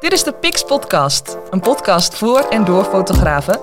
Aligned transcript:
Dit 0.00 0.12
is 0.12 0.24
de 0.24 0.32
Pix 0.32 0.64
Podcast, 0.64 1.36
een 1.50 1.60
podcast 1.60 2.14
voor 2.14 2.40
en 2.40 2.64
door 2.64 2.84
fotografen. 2.84 3.60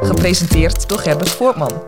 Gepresenteerd 0.00 0.88
door 0.88 0.98
Gerbert 0.98 1.28
Voortman. 1.28 1.82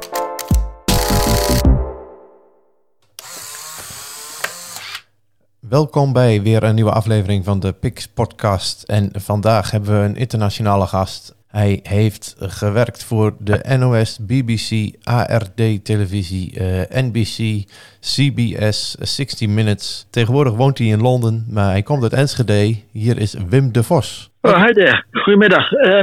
Welkom 5.58 6.12
bij 6.12 6.42
weer 6.42 6.62
een 6.62 6.74
nieuwe 6.74 6.92
aflevering 6.92 7.44
van 7.44 7.60
de 7.60 7.72
Pix 7.72 8.08
Podcast. 8.08 8.82
En 8.82 9.10
vandaag 9.12 9.70
hebben 9.70 10.00
we 10.00 10.08
een 10.08 10.16
internationale 10.16 10.86
gast. 10.86 11.34
Hij 11.50 11.80
heeft 11.82 12.36
gewerkt 12.38 13.04
voor 13.04 13.34
de 13.38 13.76
NOS, 13.78 14.18
BBC, 14.26 14.94
ARD 15.02 15.84
televisie, 15.84 16.58
eh, 16.58 17.02
NBC, 17.04 17.64
CBS, 18.00 18.96
60 18.98 19.48
Minutes. 19.48 20.06
Tegenwoordig 20.10 20.54
woont 20.54 20.78
hij 20.78 20.86
in 20.86 21.00
Londen, 21.00 21.46
maar 21.48 21.70
hij 21.70 21.82
komt 21.82 22.02
uit 22.02 22.12
Enschede. 22.12 22.76
Hier 22.92 23.18
is 23.18 23.36
Wim 23.48 23.72
de 23.72 23.82
Vos. 23.82 24.30
Oh, 24.40 24.64
hi 24.64 24.72
there. 24.72 25.04
Goedemiddag. 25.10 25.72
Uh, 25.72 26.02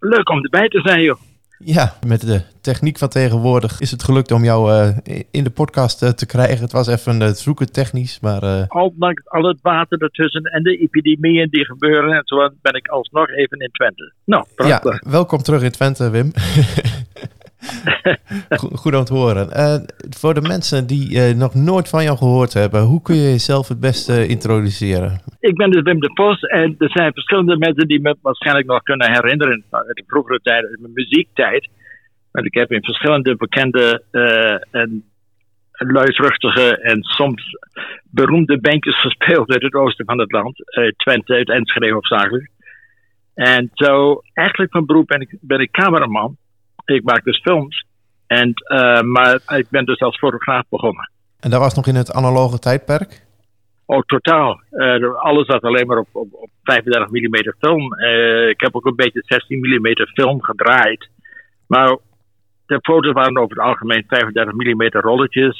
leuk 0.00 0.30
om 0.30 0.42
erbij 0.44 0.68
te 0.68 0.80
zijn, 0.80 1.02
joh. 1.02 1.18
Ja, 1.64 1.94
met 2.06 2.20
de 2.20 2.42
techniek 2.60 2.98
van 2.98 3.08
tegenwoordig 3.08 3.80
is 3.80 3.90
het 3.90 4.02
gelukt 4.02 4.32
om 4.32 4.44
jou 4.44 4.72
uh, 4.72 4.96
in 5.30 5.44
de 5.44 5.50
podcast 5.50 6.02
uh, 6.02 6.08
te 6.08 6.26
krijgen. 6.26 6.60
Het 6.60 6.72
was 6.72 6.86
even 6.86 7.20
het 7.20 7.38
zoeken 7.38 7.72
technisch, 7.72 8.20
maar... 8.20 8.42
Uh... 8.42 8.62
Ondanks 8.68 9.22
al 9.28 9.42
het 9.42 9.58
water 9.62 10.02
ertussen 10.02 10.42
en 10.42 10.62
de 10.62 10.76
epidemieën 10.76 11.48
die 11.50 11.64
gebeuren 11.64 12.12
en 12.12 12.22
zo 12.24 12.50
ben 12.62 12.74
ik 12.74 12.88
alsnog 12.88 13.28
even 13.28 13.58
in 13.58 13.70
Twente. 13.72 14.12
Nou, 14.24 14.44
prachtig. 14.54 15.02
Ja, 15.04 15.10
welkom 15.10 15.38
terug 15.38 15.62
in 15.62 15.70
Twente, 15.70 16.10
Wim. 16.10 16.32
Goed 18.80 18.94
om 18.94 19.04
te 19.04 19.14
horen. 19.14 19.48
Uh, 19.56 19.74
voor 20.10 20.34
de 20.34 20.40
mensen 20.40 20.86
die 20.86 21.10
uh, 21.10 21.36
nog 21.36 21.54
nooit 21.54 21.88
van 21.88 22.02
jou 22.02 22.16
gehoord 22.16 22.52
hebben, 22.52 22.82
hoe 22.82 23.02
kun 23.02 23.14
je 23.14 23.30
jezelf 23.30 23.68
het 23.68 23.80
beste 23.80 24.26
introduceren? 24.26 25.20
Ik 25.40 25.56
ben 25.56 25.70
dus 25.70 25.82
Wim 25.82 26.00
de 26.00 26.10
Vos 26.14 26.40
en 26.40 26.74
er 26.78 26.90
zijn 26.90 27.12
verschillende 27.12 27.56
mensen 27.56 27.88
die 27.88 28.00
me 28.00 28.16
waarschijnlijk 28.22 28.66
nog 28.66 28.82
kunnen 28.82 29.12
herinneren 29.12 29.64
uit 29.70 29.96
de 29.96 30.04
vroegere 30.06 30.40
tijd, 30.42 30.64
uit 30.64 30.80
mijn 30.80 30.92
muziektijd. 30.92 31.68
Want 32.30 32.46
ik 32.46 32.54
heb 32.54 32.72
in 32.72 32.84
verschillende 32.84 33.36
bekende 33.36 34.02
en 34.70 35.04
luidruchtige 35.72 36.78
en 36.80 37.02
soms 37.02 37.56
beroemde 38.10 38.60
bandjes 38.60 39.00
gespeeld 39.00 39.50
uit 39.50 39.62
het 39.62 39.74
oosten 39.74 40.04
van 40.04 40.18
het 40.18 40.32
land, 40.32 40.56
Twente, 40.96 41.34
uit 41.34 41.50
Enschede 41.50 41.92
hoofdzakelijk. 41.92 42.50
En 43.38 43.70
zo, 43.72 44.20
eigenlijk 44.34 44.70
van 44.70 44.86
beroep 44.86 45.06
ben 45.06 45.20
ik, 45.20 45.36
ben 45.40 45.60
ik 45.60 45.70
cameraman. 45.70 46.36
Ik 46.94 47.04
maak 47.04 47.24
dus 47.24 47.40
films. 47.40 47.86
En, 48.26 48.52
uh, 48.72 49.00
maar 49.00 49.40
ik 49.46 49.66
ben 49.70 49.84
dus 49.84 50.00
als 50.00 50.18
fotograaf 50.18 50.64
begonnen. 50.68 51.10
En 51.40 51.50
dat 51.50 51.60
was 51.60 51.74
nog 51.74 51.86
in 51.86 51.94
het 51.94 52.12
analoge 52.12 52.58
tijdperk? 52.58 53.26
Oh, 53.86 54.00
totaal. 54.06 54.60
Uh, 54.70 55.14
alles 55.14 55.46
zat 55.46 55.62
alleen 55.62 55.86
maar 55.86 55.98
op, 55.98 56.08
op, 56.12 56.28
op 56.32 56.50
35 56.62 57.10
mm 57.10 57.54
film. 57.58 57.94
Uh, 57.98 58.48
ik 58.48 58.60
heb 58.60 58.76
ook 58.76 58.86
een 58.86 58.96
beetje 58.96 59.22
16 59.26 59.58
mm 59.58 60.06
film 60.14 60.42
gedraaid. 60.42 61.08
Maar 61.66 61.96
de 62.66 62.78
foto's 62.82 63.12
waren 63.12 63.38
over 63.38 63.56
het 63.56 63.66
algemeen 63.66 64.04
35 64.08 64.54
mm 64.54 64.88
rolletjes. 64.88 65.58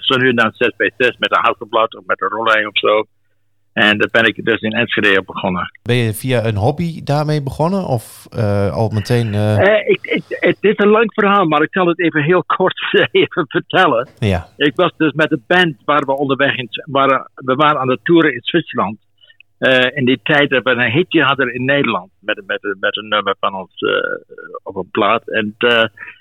zo 0.00 0.16
nu 0.16 0.28
en 0.28 0.36
dan 0.36 0.52
6 0.52 0.76
bij 0.76 0.92
6 0.96 1.16
met 1.18 1.30
een 1.30 1.42
houtblad 1.42 1.94
of 1.94 2.06
met 2.06 2.22
een 2.22 2.28
rollei 2.28 2.66
of 2.66 2.78
zo. 2.78 3.06
En 3.78 3.98
daar 3.98 4.08
ben 4.10 4.24
ik 4.24 4.44
dus 4.44 4.60
in 4.60 4.72
Enschede 4.72 5.18
op 5.18 5.26
begonnen. 5.26 5.70
Ben 5.82 5.96
je 5.96 6.14
via 6.14 6.44
een 6.44 6.56
hobby 6.56 7.02
daarmee 7.02 7.42
begonnen 7.42 7.86
of 7.86 8.26
uh, 8.36 8.72
al 8.72 8.88
meteen... 8.88 9.26
Uh... 9.26 9.58
Uh, 9.58 9.88
ik, 9.88 9.98
ik, 10.02 10.22
het 10.28 10.56
is 10.60 10.74
een 10.76 10.88
lang 10.88 11.12
verhaal, 11.14 11.44
maar 11.44 11.62
ik 11.62 11.72
zal 11.72 11.86
het 11.86 12.00
even 12.00 12.22
heel 12.22 12.44
kort 12.56 12.80
even 13.12 13.44
vertellen. 13.48 14.08
Ja. 14.18 14.46
Ik 14.56 14.76
was 14.76 14.92
dus 14.96 15.12
met 15.12 15.28
de 15.28 15.40
band 15.46 15.76
waar 15.84 16.04
we 16.04 16.16
onderweg 16.16 16.56
in... 16.56 16.68
Waren, 16.84 17.30
we 17.34 17.54
waren 17.54 17.80
aan 17.80 17.90
het 17.90 18.00
toeren 18.02 18.34
in 18.34 18.42
Zwitserland. 18.42 18.98
in 19.94 20.04
die 20.04 20.20
tijd 20.22 20.50
dat 20.50 20.62
we 20.62 20.70
een 20.70 20.92
hitje 20.92 21.22
hadden 21.22 21.54
in 21.54 21.64
Nederland. 21.64 22.10
Met, 22.20 22.42
met, 22.46 22.76
met 22.80 22.96
een 22.96 23.08
nummer 23.08 23.34
van 23.40 23.54
ons 23.54 23.72
op 24.62 24.76
een 24.76 24.90
plaat. 24.90 25.28
En 25.28 25.56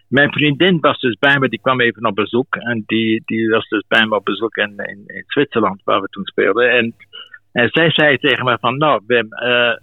mijn 0.08 0.32
vriendin 0.32 0.80
was 0.80 1.00
dus 1.00 1.18
bij 1.20 1.40
me, 1.40 1.50
die 1.50 1.62
kwam 1.62 1.82
even 1.82 2.06
op 2.06 2.16
bezoek. 2.16 2.56
En 2.56 2.84
die, 2.86 3.22
die 3.26 3.50
was 3.50 3.68
dus 3.68 3.84
bij 3.88 4.06
me 4.06 4.16
op 4.16 4.26
bezoek 4.26 4.56
in, 4.56 4.74
in, 4.78 5.04
in 5.06 5.24
Zwitserland, 5.28 5.82
waar 5.84 6.02
we 6.02 6.08
toen 6.08 6.26
speelden. 6.26 6.72
En 6.72 6.96
en 7.58 7.70
zij 7.72 7.92
zei 7.92 8.18
tegen 8.18 8.46
me 8.46 8.58
van, 8.60 8.78
nou 8.78 9.02
Wim, 9.08 9.26
uh, 9.26 9.74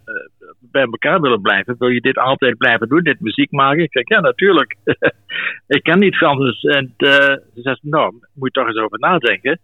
bij 0.61 0.83
elkaar 0.83 1.21
willen 1.21 1.41
blijven, 1.41 1.77
wil 1.79 1.89
je 1.89 2.01
dit 2.01 2.19
altijd 2.19 2.57
blijven 2.59 2.89
doen, 2.89 3.03
dit 3.03 3.21
muziek 3.21 3.51
maken? 3.51 3.83
Ik 3.83 3.93
zeg, 3.93 4.09
ja 4.09 4.21
natuurlijk. 4.21 4.77
ik 5.77 5.83
kan 5.83 5.99
niet 5.99 6.23
anders. 6.23 6.63
En 6.63 6.95
uh, 6.99 7.11
ze 7.11 7.61
zei, 7.61 7.77
nou, 7.81 8.15
moet 8.35 8.55
je 8.55 8.61
toch 8.61 8.67
eens 8.67 8.79
over 8.79 8.99
nadenken. 8.99 9.59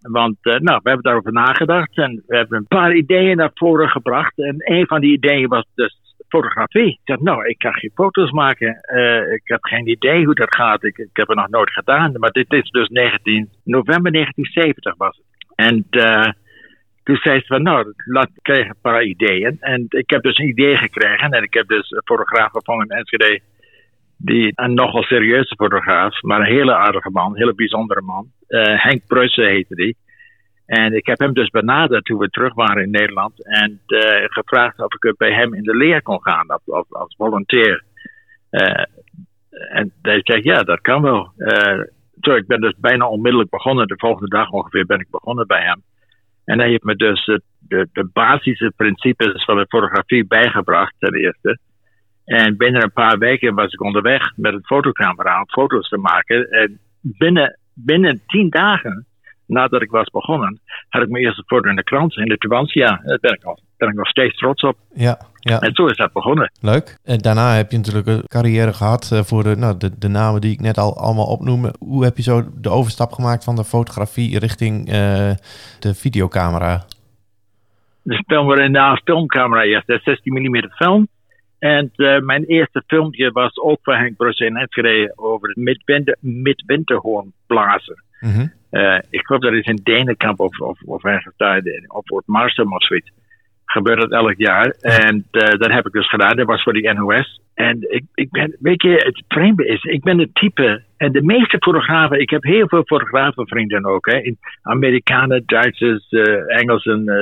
Want 0.00 0.36
nou, 0.42 0.80
we 0.82 0.88
hebben 0.88 1.02
daarover 1.02 1.32
nagedacht 1.32 1.96
en 1.96 2.22
we 2.26 2.36
hebben 2.36 2.58
een 2.58 2.66
paar 2.66 2.94
ideeën 2.94 3.36
naar 3.36 3.50
voren 3.54 3.88
gebracht. 3.88 4.38
En 4.38 4.54
een 4.58 4.86
van 4.86 5.00
die 5.00 5.12
ideeën 5.12 5.48
was 5.48 5.64
dus 5.74 5.96
fotografie. 6.28 6.88
Ik 6.88 7.00
zei, 7.04 7.18
nou, 7.22 7.46
ik 7.46 7.58
kan 7.58 7.74
geen 7.74 7.92
foto's 7.94 8.30
maken. 8.30 8.68
Ik 9.34 9.42
heb 9.44 9.64
geen 9.64 9.88
idee 9.88 10.24
hoe 10.24 10.34
dat 10.34 10.54
gaat. 10.54 10.84
Ik, 10.84 10.98
ik 10.98 11.16
heb 11.16 11.28
het 11.28 11.36
nog 11.36 11.48
nooit 11.48 11.72
gedaan. 11.72 12.12
Maar 12.16 12.30
dit 12.30 12.52
is 12.52 12.70
dus 12.70 12.88
19, 12.88 13.48
november 13.64 14.12
1970 14.12 14.94
was 14.96 15.16
het. 15.16 15.32
En 15.54 15.86
uh, 15.90 16.28
toen 17.02 17.16
zei 17.16 17.40
ze 17.40 17.46
van, 17.46 17.62
nou, 17.62 17.92
laat, 17.96 18.30
kreeg 18.42 18.68
een 18.68 18.80
paar 18.82 19.02
ideeën. 19.02 19.56
En 19.60 19.86
ik 19.88 20.10
heb 20.10 20.22
dus 20.22 20.38
een 20.38 20.48
idee 20.48 20.76
gekregen. 20.76 21.30
En 21.30 21.42
ik 21.42 21.54
heb 21.54 21.68
dus 21.68 21.90
een 21.90 22.02
fotograaf 22.04 22.50
gevonden 22.50 22.88
in 22.88 22.96
Enschede. 22.96 23.40
Die 24.16 24.52
een 24.54 24.74
nogal 24.74 25.02
serieuze 25.02 25.54
fotograaf, 25.56 26.22
maar 26.22 26.40
een 26.40 26.54
hele 26.54 26.74
aardige 26.74 27.10
man, 27.10 27.30
een 27.30 27.38
hele 27.38 27.54
bijzondere 27.54 28.00
man. 28.00 28.26
Uh, 28.48 28.82
Henk 28.82 29.06
Pruisen 29.06 29.48
heette 29.48 29.74
die. 29.74 29.96
En 30.66 30.96
ik 30.96 31.06
heb 31.06 31.18
hem 31.18 31.32
dus 31.32 31.50
benaderd 31.50 32.04
toen 32.04 32.18
we 32.18 32.28
terug 32.28 32.54
waren 32.54 32.82
in 32.82 32.90
Nederland. 32.90 33.46
En 33.46 33.80
uh, 33.86 34.00
gevraagd 34.24 34.78
of 34.78 34.94
ik 34.94 35.16
bij 35.16 35.32
hem 35.32 35.54
in 35.54 35.62
de 35.62 35.76
leer 35.76 36.02
kon 36.02 36.22
gaan, 36.22 36.46
als, 36.46 36.62
als. 36.88 37.14
Uh, 37.18 38.84
en 39.70 39.92
hij 40.02 40.20
zei, 40.22 40.40
ja, 40.42 40.62
dat 40.62 40.80
kan 40.80 41.02
wel. 41.02 41.32
zo, 42.20 42.34
ik 42.34 42.46
ben 42.46 42.60
dus 42.60 42.74
bijna 42.78 43.08
onmiddellijk 43.08 43.50
begonnen. 43.50 43.86
De 43.86 43.98
volgende 43.98 44.28
dag 44.28 44.50
ongeveer 44.50 44.86
ben 44.86 45.00
ik 45.00 45.10
begonnen 45.10 45.46
bij 45.46 45.62
hem. 45.62 45.82
En 46.44 46.58
hij 46.58 46.68
heeft 46.68 46.82
me 46.82 46.96
dus 46.96 47.24
de, 47.24 47.42
de, 47.58 47.88
van 49.44 49.56
de 49.56 49.66
fotografie 49.68 50.26
bijgebracht, 50.26 50.94
ten 50.98 51.14
eerste. 51.14 51.58
En 52.24 52.56
binnen 52.56 52.82
een 52.82 52.92
paar 52.92 53.18
weken 53.18 53.54
was 53.54 53.72
ik 53.72 53.82
onderweg 53.82 54.32
met 54.36 54.52
een 54.52 54.64
fotocamera 54.64 55.38
om 55.38 55.48
foto's 55.48 55.88
te 55.88 55.98
maken. 55.98 56.50
En 56.50 56.78
binnen, 57.00 57.58
binnen 57.74 58.20
tien 58.26 58.50
dagen 58.50 59.06
nadat 59.46 59.82
ik 59.82 59.90
was 59.90 60.10
begonnen, 60.10 60.60
had 60.88 61.02
ik 61.02 61.08
mijn 61.08 61.24
eerste 61.24 61.44
foto 61.46 61.68
in 61.68 61.76
de 61.76 61.82
krant, 61.82 62.16
in 62.16 62.28
de 62.28 62.36
Tubantia. 62.36 63.00
Daar 63.04 63.18
ben 63.20 63.32
ik, 63.32 63.44
al, 63.44 63.58
ben 63.82 63.90
ik 63.90 63.96
nog 63.98 64.08
steeds 64.08 64.36
trots 64.36 64.62
op. 64.62 64.76
Ja, 64.94 65.18
ja. 65.38 65.60
En 65.60 65.74
zo 65.74 65.86
is 65.86 65.96
dat 65.96 66.12
begonnen. 66.12 66.52
Leuk. 66.60 66.98
En 67.04 67.18
daarna 67.18 67.54
heb 67.54 67.70
je 67.70 67.76
natuurlijk 67.76 68.06
een 68.06 68.26
carrière 68.26 68.72
gehad 68.72 69.10
eh, 69.12 69.20
voor 69.20 69.42
de, 69.42 69.56
nou, 69.56 69.78
de, 69.78 69.98
de 69.98 70.08
namen 70.08 70.40
die 70.40 70.52
ik 70.52 70.60
net 70.60 70.78
al 70.78 70.96
allemaal 70.96 71.26
opnoemde. 71.26 71.74
Hoe 71.78 72.04
heb 72.04 72.16
je 72.16 72.22
zo 72.22 72.42
de 72.54 72.68
overstap 72.68 73.12
gemaakt 73.12 73.44
van 73.44 73.56
de 73.56 73.64
fotografie 73.64 74.38
richting 74.38 74.88
uh, 74.88 74.94
de 75.80 75.94
videocamera? 75.94 76.84
De 78.02 78.22
film 78.26 78.52
in 78.52 78.72
de 78.72 79.00
filmcamera, 79.04 79.62
ja, 79.62 79.82
de 79.86 80.00
16 80.04 80.32
mm 80.32 80.70
film. 80.70 81.08
En 81.58 81.90
uh, 81.96 82.18
mijn 82.18 82.44
eerste 82.44 82.82
filmpje 82.86 83.30
was 83.30 83.58
ook 83.58 83.78
van 83.82 83.94
Henk 83.94 84.16
Brusse 84.16 84.44
in 84.44 84.56
Enschede 84.56 85.12
over 85.16 85.48
het 85.48 85.56
midwinter, 85.56 86.16
midwinterhoornblazen. 86.20 88.02
Mm 88.20 88.32
-hmm. 88.32 88.52
uh, 88.70 88.98
ik 89.10 89.26
geloof 89.26 89.42
dat 89.42 89.52
is 89.52 89.66
in 89.66 89.80
Denenkamp 89.82 90.40
of, 90.40 90.60
of, 90.60 90.82
of 90.84 91.04
ergens 91.04 91.34
daar, 91.36 91.62
of 91.86 92.02
het 92.04 92.26
Marsum 92.26 92.72
of 92.72 92.84
zoiets. 92.84 93.10
Gebeurt 93.72 94.00
dat 94.00 94.12
elk 94.12 94.34
jaar. 94.36 94.66
En 94.80 95.26
uh, 95.30 95.40
dat 95.42 95.72
heb 95.72 95.86
ik 95.86 95.92
dus 95.92 96.08
gedaan. 96.08 96.36
Dat 96.36 96.46
was 96.46 96.62
voor 96.62 96.72
die 96.72 96.92
NOS. 96.92 97.40
En 97.54 97.76
ik, 97.80 98.04
ik 98.14 98.30
ben, 98.30 98.56
weet 98.60 98.82
je, 98.82 98.90
het 98.90 99.24
vreemde 99.28 99.66
is, 99.66 99.82
ik 99.82 100.02
ben 100.02 100.18
het 100.18 100.34
type. 100.34 100.82
En 100.96 101.12
de 101.12 101.22
meeste 101.22 101.56
fotografen, 101.58 102.20
ik 102.20 102.30
heb 102.30 102.42
heel 102.42 102.68
veel 102.68 102.82
fotografenvrienden 102.84 103.84
ook. 103.84 104.06
Hè, 104.06 104.18
in 104.18 104.38
Amerikanen, 104.62 105.42
Duitsers, 105.46 106.10
uh, 106.10 106.60
Engelsen, 106.60 107.00
uh, 107.00 107.14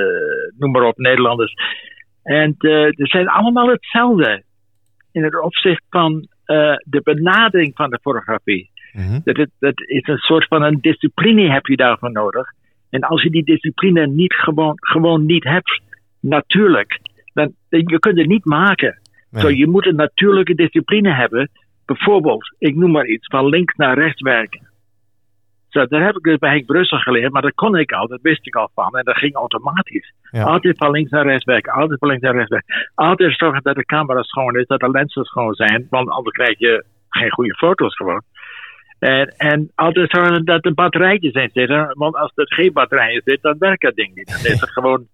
noem 0.57 0.71
maar 0.71 0.83
op, 0.83 0.97
Nederlanders. 0.97 1.53
En 2.23 2.55
ze 2.57 2.93
zijn 2.95 3.27
allemaal 3.27 3.67
hetzelfde. 3.67 4.43
In 5.11 5.23
het 5.23 5.41
opzicht 5.41 5.83
van 5.89 6.27
de 6.83 7.01
benadering 7.03 7.71
van 7.75 7.89
de 7.89 7.99
fotografie. 8.01 8.69
Mm-hmm. 8.93 9.21
dat, 9.23 9.37
het, 9.37 9.49
dat 9.59 9.81
is 9.85 10.07
een 10.07 10.17
soort 10.17 10.47
van 10.47 10.63
een 10.63 10.77
discipline 10.81 11.51
heb 11.51 11.65
je 11.65 11.75
daarvoor 11.75 12.11
nodig. 12.11 12.47
En 12.89 13.01
als 13.01 13.21
je 13.23 13.29
die 13.29 13.43
discipline 13.43 14.07
niet 14.07 14.33
gewoon, 14.33 14.73
gewoon 14.75 15.25
niet 15.25 15.43
hebt, 15.43 15.81
natuurlijk, 16.21 16.99
dan 17.33 17.53
je 17.69 17.99
kunt 17.99 18.17
het 18.17 18.27
niet 18.27 18.45
maken. 18.45 18.99
Nee. 19.29 19.41
Zo, 19.41 19.49
je 19.49 19.67
moet 19.67 19.85
een 19.85 19.95
natuurlijke 19.95 20.55
discipline 20.55 21.13
hebben. 21.13 21.49
Bijvoorbeeld, 21.85 22.55
ik 22.57 22.75
noem 22.75 22.91
maar 22.91 23.05
iets, 23.05 23.27
van 23.27 23.45
links 23.45 23.75
naar 23.75 23.97
rechts 23.97 24.21
werken. 24.21 24.69
Zo, 25.69 25.85
dat 25.85 26.01
heb 26.01 26.15
ik 26.15 26.23
dus 26.23 26.37
bij 26.37 26.49
Henk 26.49 26.65
Brussel 26.65 26.97
geleerd, 26.97 27.31
maar 27.31 27.41
dat 27.41 27.53
kon 27.53 27.75
ik 27.75 27.91
al, 27.91 28.07
dat 28.07 28.21
wist 28.21 28.47
ik 28.47 28.55
al 28.55 28.69
van. 28.73 28.97
En 28.97 29.03
dat 29.03 29.17
ging 29.17 29.35
automatisch. 29.35 30.13
Ja. 30.31 30.43
Altijd 30.43 30.77
van 30.77 30.91
links 30.91 31.11
naar 31.11 31.25
rechts 31.25 31.45
werken, 31.45 31.73
altijd 31.73 31.99
van 31.99 32.07
links 32.07 32.23
naar 32.23 32.35
rechts 32.35 32.49
werken. 32.49 32.91
Altijd 32.95 33.37
zorgen 33.37 33.63
dat 33.63 33.75
de 33.75 33.85
camera 33.85 34.21
schoon 34.21 34.55
is, 34.55 34.67
dat 34.67 34.79
de 34.79 34.89
lenzen 34.89 35.23
schoon 35.23 35.53
zijn, 35.53 35.87
want 35.89 36.09
anders 36.09 36.35
krijg 36.35 36.59
je 36.59 36.85
geen 37.09 37.31
goede 37.31 37.55
foto's 37.55 37.95
gewoon. 37.95 38.21
En, 38.99 39.27
en 39.27 39.71
altijd 39.75 40.09
zorgen 40.09 40.45
dat 40.45 40.63
de 40.63 40.73
batterijtjes 40.73 41.33
in 41.33 41.49
zitten, 41.53 41.91
want 41.93 42.15
als 42.15 42.31
er 42.35 42.53
geen 42.53 42.73
batterijen 42.73 43.21
zitten, 43.25 43.49
dan 43.49 43.57
werkt 43.69 43.81
dat 43.81 43.95
ding 43.95 44.15
niet. 44.15 44.27
Dan 44.27 44.51
is 44.51 44.61
het 44.61 44.69
gewoon 44.69 45.07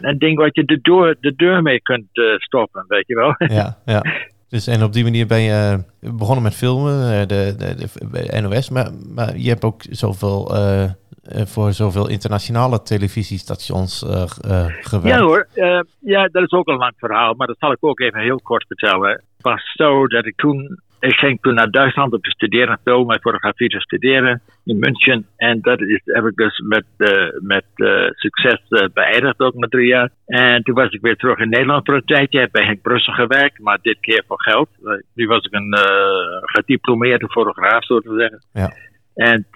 een 0.00 0.18
ding 0.18 0.38
wat 0.38 0.54
je 0.54 0.64
de 0.64 0.80
deur, 0.80 1.16
de 1.20 1.34
deur 1.36 1.62
mee 1.62 1.80
kunt 1.80 2.06
eh, 2.12 2.24
stoppen, 2.36 2.84
weet 2.88 3.06
je 3.06 3.14
wel. 3.14 3.34
Ja, 3.38 3.78
ja. 3.94 4.04
Dus 4.48 4.66
en 4.66 4.82
op 4.82 4.92
die 4.92 5.04
manier 5.04 5.26
ben 5.26 5.40
je 5.40 5.82
eh, 6.00 6.12
begonnen 6.16 6.42
met 6.42 6.54
filmen, 6.54 7.12
eh, 7.12 7.26
de, 7.26 7.54
de, 7.58 7.74
de, 8.10 8.40
NOS, 8.40 8.70
maar, 8.70 8.90
maar 9.14 9.36
je 9.36 9.48
hebt 9.48 9.64
ook 9.64 9.82
zoveel 9.90 10.54
eh, 10.54 10.84
eh, 11.28 11.46
voor 11.46 11.72
zoveel 11.72 12.08
internationale 12.08 12.82
televisiestations 12.82 14.02
eh, 14.02 14.22
eh, 14.22 14.66
gewerkt. 14.80 15.18
Ja 15.18 15.24
hoor, 15.24 15.46
eh, 15.54 15.80
ja, 15.98 16.28
dat 16.28 16.42
is 16.42 16.50
ook 16.50 16.68
een 16.68 16.76
lang 16.76 16.92
verhaal, 16.96 17.34
maar 17.34 17.46
dat 17.46 17.56
zal 17.58 17.72
ik 17.72 17.78
ook 17.80 18.00
even 18.00 18.20
heel 18.20 18.40
kort 18.40 18.66
vertellen. 18.66 19.10
Het 19.10 19.22
was 19.42 19.72
zo 19.74 20.06
dat 20.06 20.26
ik 20.26 20.36
toen, 20.36 20.80
ik 21.00 21.14
ging 21.14 21.40
toen 21.40 21.54
naar 21.54 21.70
Duitsland 21.70 22.12
om 22.12 22.20
te 22.20 22.30
studeren, 22.30 22.80
film 22.84 23.10
en 23.10 23.20
fotografie 23.20 23.68
te 23.68 23.80
studeren 23.80 24.40
in 24.64 24.78
München. 24.78 25.26
En 25.36 25.60
dat 25.60 25.80
is, 25.80 26.00
heb 26.04 26.24
ik 26.24 26.36
dus 26.36 26.58
met, 26.58 26.84
eh, 26.96 27.28
met 27.40 27.64
eh, 27.74 28.10
succes 28.10 28.60
eh, 28.68 28.88
beëindigd, 28.92 29.40
ook 29.40 29.54
met 29.54 29.70
drie 29.70 29.86
jaar. 29.86 30.10
En 30.26 30.62
toen 30.62 30.74
was 30.74 30.90
ik 30.90 31.00
weer 31.00 31.16
terug 31.16 31.38
in 31.38 31.48
Nederland 31.48 31.84
voor 31.84 31.94
een 31.94 32.04
tijdje, 32.04 32.40
heb 32.40 32.52
bij 32.52 32.64
Henk 32.64 32.82
Brussel 32.82 33.12
gewerkt, 33.12 33.58
maar 33.58 33.78
dit 33.82 34.00
keer 34.00 34.24
voor 34.26 34.42
geld. 34.42 34.68
Nu 35.14 35.26
was 35.26 35.44
ik 35.44 35.52
een 35.52 35.78
gediplomeerde 36.42 37.28
fotograaf, 37.28 37.84
zo 37.84 38.00
te 38.00 38.16
zeggen. 38.18 38.42
Ja. 38.52 38.72
En 39.14 39.46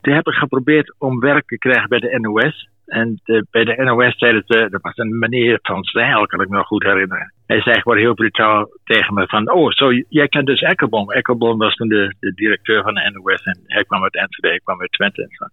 toen 0.00 0.14
heb 0.14 0.26
ik 0.26 0.34
geprobeerd 0.34 0.94
om 0.98 1.20
werk 1.20 1.46
te 1.46 1.58
krijgen 1.58 1.88
bij 1.88 1.98
de 1.98 2.18
NOS. 2.20 2.68
En 2.90 3.20
eh, 3.24 3.40
bij 3.50 3.64
de 3.64 3.82
NOS 3.82 4.18
zeiden 4.18 4.42
ze, 4.46 4.56
er 4.56 4.78
was 4.82 4.96
een 4.96 5.18
meneer 5.18 5.58
van 5.62 5.84
Zijl, 5.84 6.26
kan 6.26 6.40
ik 6.40 6.48
me 6.48 6.56
nog 6.56 6.66
goed 6.66 6.82
herinneren. 6.82 7.32
Hij 7.46 7.60
zei 7.60 7.80
gewoon 7.80 7.98
heel 7.98 8.14
brutaal 8.14 8.68
tegen 8.84 9.14
me 9.14 9.26
van, 9.26 9.50
oh, 9.52 9.70
zo, 9.70 9.92
jij 10.08 10.28
kent 10.28 10.46
dus 10.46 10.60
Eckelboom. 10.60 11.10
Eckelboom 11.10 11.58
was 11.58 11.74
toen 11.74 11.88
de, 11.88 12.14
de 12.20 12.32
directeur 12.34 12.82
van 12.82 12.94
de 12.94 13.10
NOS 13.10 13.42
en 13.42 13.60
hij 13.66 13.84
kwam 13.84 14.02
uit 14.02 14.14
Enschede, 14.14 14.54
ik 14.54 14.60
kwam 14.64 14.80
uit 14.80 14.92
Twente. 14.92 15.22
En 15.22 15.28
zo. 15.30 15.44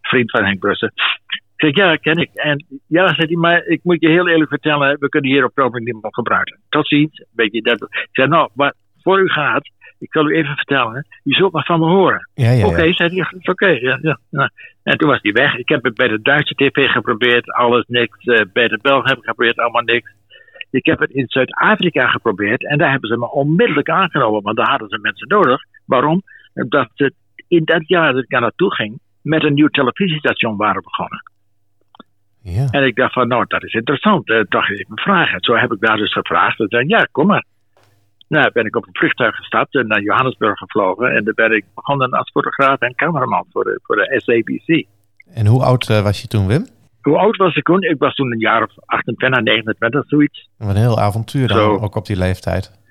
Vriend 0.00 0.30
van 0.30 0.44
Henk 0.44 0.58
Brussen. 0.58 0.92
Ik 1.56 1.76
zeg, 1.76 1.76
ja, 1.76 1.96
ken 1.96 2.16
ik. 2.16 2.30
En 2.34 2.66
ja, 2.88 3.14
zei 3.14 3.26
hij, 3.26 3.36
maar 3.36 3.64
ik 3.66 3.80
moet 3.82 4.00
je 4.00 4.08
heel 4.08 4.28
eerlijk 4.28 4.50
vertellen, 4.50 4.96
we 4.98 5.08
kunnen 5.08 5.30
hier 5.30 5.44
op 5.44 5.78
niet 5.78 5.84
meer 5.84 6.14
gebruiken. 6.14 6.60
Tot 6.68 6.88
ziens. 6.88 7.24
Weet 7.34 7.64
dat, 7.64 7.82
ik 7.82 8.08
zei, 8.12 8.28
nou, 8.28 8.50
wat 8.54 8.74
voor 9.02 9.20
u 9.20 9.28
gaat, 9.28 9.70
ik 10.04 10.12
zal 10.12 10.30
u 10.30 10.34
even 10.34 10.54
vertellen, 10.54 11.06
u 11.24 11.32
zult 11.32 11.52
maar 11.52 11.64
van 11.64 11.80
me 11.80 11.86
horen. 11.86 12.28
Ja, 12.34 12.50
ja, 12.50 12.58
ja. 12.58 12.66
Oké, 12.66 12.92
zei 12.92 13.08
hij. 13.14 13.40
Oké, 13.42 13.66
ja, 13.66 13.98
ja, 14.02 14.18
ja. 14.30 14.50
En 14.82 14.98
toen 14.98 15.08
was 15.08 15.18
hij 15.22 15.32
weg. 15.32 15.56
Ik 15.56 15.68
heb 15.68 15.84
het 15.84 15.94
bij 15.94 16.08
de 16.08 16.22
Duitse 16.22 16.54
tv 16.54 16.88
geprobeerd, 16.90 17.52
alles 17.52 17.84
niks. 17.88 18.18
Eh, 18.18 18.44
bij 18.52 18.68
de 18.68 18.78
Belgen 18.82 19.08
heb 19.08 19.18
ik 19.18 19.24
geprobeerd, 19.24 19.58
allemaal 19.58 19.82
niks. 19.82 20.12
Ik 20.70 20.86
heb 20.86 20.98
het 20.98 21.10
in 21.10 21.24
Zuid-Afrika 21.28 22.08
geprobeerd 22.08 22.66
en 22.66 22.78
daar 22.78 22.90
hebben 22.90 23.08
ze 23.08 23.18
me 23.18 23.30
onmiddellijk 23.30 23.88
aangenomen, 23.88 24.42
want 24.42 24.56
daar 24.56 24.70
hadden 24.70 24.88
ze 24.88 24.98
mensen 25.02 25.28
nodig. 25.28 25.62
Waarom? 25.84 26.22
Omdat 26.54 26.88
ze 26.94 27.12
in 27.48 27.64
dat 27.64 27.88
jaar 27.88 28.12
dat 28.12 28.22
ik 28.22 28.28
daar 28.28 28.40
naartoe 28.40 28.74
ging, 28.74 28.98
met 29.22 29.44
een 29.44 29.54
nieuw 29.54 29.68
televisiestation 29.68 30.56
waren 30.56 30.82
begonnen. 30.82 31.22
Ja. 32.42 32.66
En 32.70 32.84
ik 32.84 32.96
dacht 32.96 33.12
van, 33.12 33.28
nou, 33.28 33.44
dat 33.48 33.64
is 33.64 33.72
interessant. 33.72 34.28
Uh, 34.28 34.40
dacht 34.48 34.70
ik 34.70 34.88
me 34.88 35.00
vragen. 35.00 35.40
Zo 35.40 35.54
heb 35.54 35.72
ik 35.72 35.80
daar 35.80 35.96
dus 35.96 36.12
gevraagd. 36.12 36.60
En 36.60 36.68
zei, 36.68 36.84
ja, 36.86 37.06
kom 37.12 37.26
maar. 37.26 37.44
Nou, 38.28 38.50
ben 38.52 38.64
ik 38.66 38.76
op 38.76 38.86
een 38.86 38.96
vliegtuig 38.96 39.36
gestapt 39.36 39.74
en 39.74 39.86
naar 39.86 40.00
Johannesburg 40.02 40.58
gevlogen. 40.58 41.14
En 41.16 41.24
daar 41.24 41.34
ben 41.34 41.52
ik 41.52 41.64
begonnen 41.74 42.10
als 42.10 42.30
fotograaf 42.30 42.78
en 42.80 42.94
cameraman 42.94 43.46
voor 43.50 43.64
de, 43.64 43.80
voor 43.82 43.96
de 43.96 44.20
SABC. 44.24 44.86
En 45.34 45.46
hoe 45.46 45.62
oud 45.62 45.88
eh, 45.88 46.02
was 46.02 46.20
je 46.22 46.28
toen, 46.28 46.46
Wim? 46.46 46.66
Hoe 47.02 47.18
oud 47.18 47.36
was 47.36 47.56
ik 47.56 47.64
toen? 47.64 47.82
Ik 47.82 47.98
was 47.98 48.14
toen 48.14 48.32
een 48.32 48.38
jaar 48.38 48.62
of 48.62 48.70
28, 48.86 49.40
29, 49.42 50.04
zoiets. 50.08 50.48
Wat 50.58 50.68
een 50.68 50.76
heel 50.76 51.00
avontuur 51.00 51.48
dan, 51.48 51.56
Zo. 51.56 51.76
ook 51.78 51.94
op 51.94 52.06
die 52.06 52.16
leeftijd. 52.16 52.82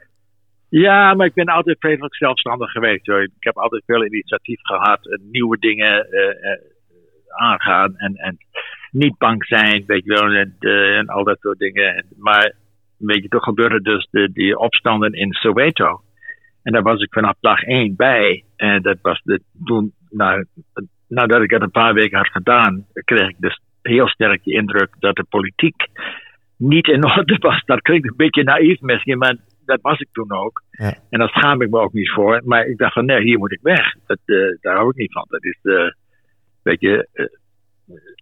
Ja, 0.70 1.14
maar 1.14 1.26
ik 1.26 1.34
ben 1.34 1.46
altijd 1.46 1.78
vreselijk 1.80 2.16
zelfstandig 2.16 2.72
geweest. 2.72 3.06
Hoor. 3.08 3.24
Ik 3.24 3.32
heb 3.40 3.58
altijd 3.58 3.84
veel 3.86 4.06
initiatief 4.06 4.60
gehad, 4.62 5.06
en 5.08 5.22
nieuwe 5.32 5.58
dingen 5.58 6.10
eh, 6.12 6.30
eh, 6.52 6.60
aangaan 7.28 7.96
en, 7.98 8.16
en 8.16 8.38
niet 8.92 9.18
bang 9.18 9.46
zijn, 9.46 9.84
weet 9.88 10.04
je 10.04 10.14
wel, 10.14 10.30
en, 10.32 10.56
en 10.98 11.08
al 11.08 11.24
dat 11.24 11.38
soort 11.40 11.60
dingen. 11.60 11.96
En- 11.96 12.06
Maar 12.18 12.54
weet 13.06 13.22
je, 13.22 13.28
toen 13.28 13.44
gebeurde 13.44 13.82
dus 13.82 14.08
de, 14.12 14.32
die 14.32 14.58
opstanden 14.58 15.14
in 15.14 15.34
Soweto. 15.34 16.02
En 16.64 16.74
daar 16.74 16.82
was 16.82 17.02
ik 17.02 17.14
vanaf 17.14 17.36
dag 17.40 17.64
één 17.64 17.96
bij. 17.96 18.44
En 18.56 18.82
dat 18.82 18.98
was 19.02 19.22
de, 19.24 19.42
toen, 19.66 19.94
nou, 20.10 20.46
nadat 21.08 21.42
ik 21.42 21.50
het 21.50 21.62
een 21.62 21.72
paar 21.72 21.94
weken 21.94 22.18
had 22.18 22.28
gedaan, 22.28 22.86
kreeg 22.94 23.30
ik 23.30 23.36
dus 23.40 23.60
heel 23.82 24.08
sterk 24.08 24.44
de 24.44 24.54
indruk 24.54 24.96
dat 25.00 25.16
de 25.16 25.26
politiek 25.30 25.88
niet 26.58 26.88
in 26.88 27.06
orde 27.18 27.38
was. 27.40 27.64
Dat 27.66 27.82
klinkt 27.82 28.08
een 28.08 28.18
beetje 28.18 28.44
naïef 28.44 28.82
misschien, 28.82 29.18
maar 29.18 29.36
dat 29.66 29.82
was 29.82 30.00
ik 30.00 30.08
toen 30.12 30.32
ook. 30.32 30.64
Ja. 30.72 30.94
En 31.10 31.20
daar 31.20 31.30
schaam 31.30 31.62
ik 31.62 31.70
me 31.70 31.80
ook 31.80 31.94
niet 31.94 32.12
voor. 32.12 32.42
Maar 32.46 32.66
ik 32.66 32.78
dacht 32.78 32.94
van 32.94 33.06
nee, 33.06 33.22
hier 33.22 33.38
moet 33.38 33.52
ik 33.52 33.60
weg. 33.62 33.94
Dat, 34.06 34.20
eh, 34.26 34.36
daar 34.62 34.76
hou 34.76 34.90
ik 34.90 34.96
niet 34.96 35.12
van. 35.12 35.26
Dat 35.30 35.44
is, 35.44 35.60
eh 35.62 35.92
weet 36.64 36.80
je, 36.80 37.08
eh, 37.14 37.26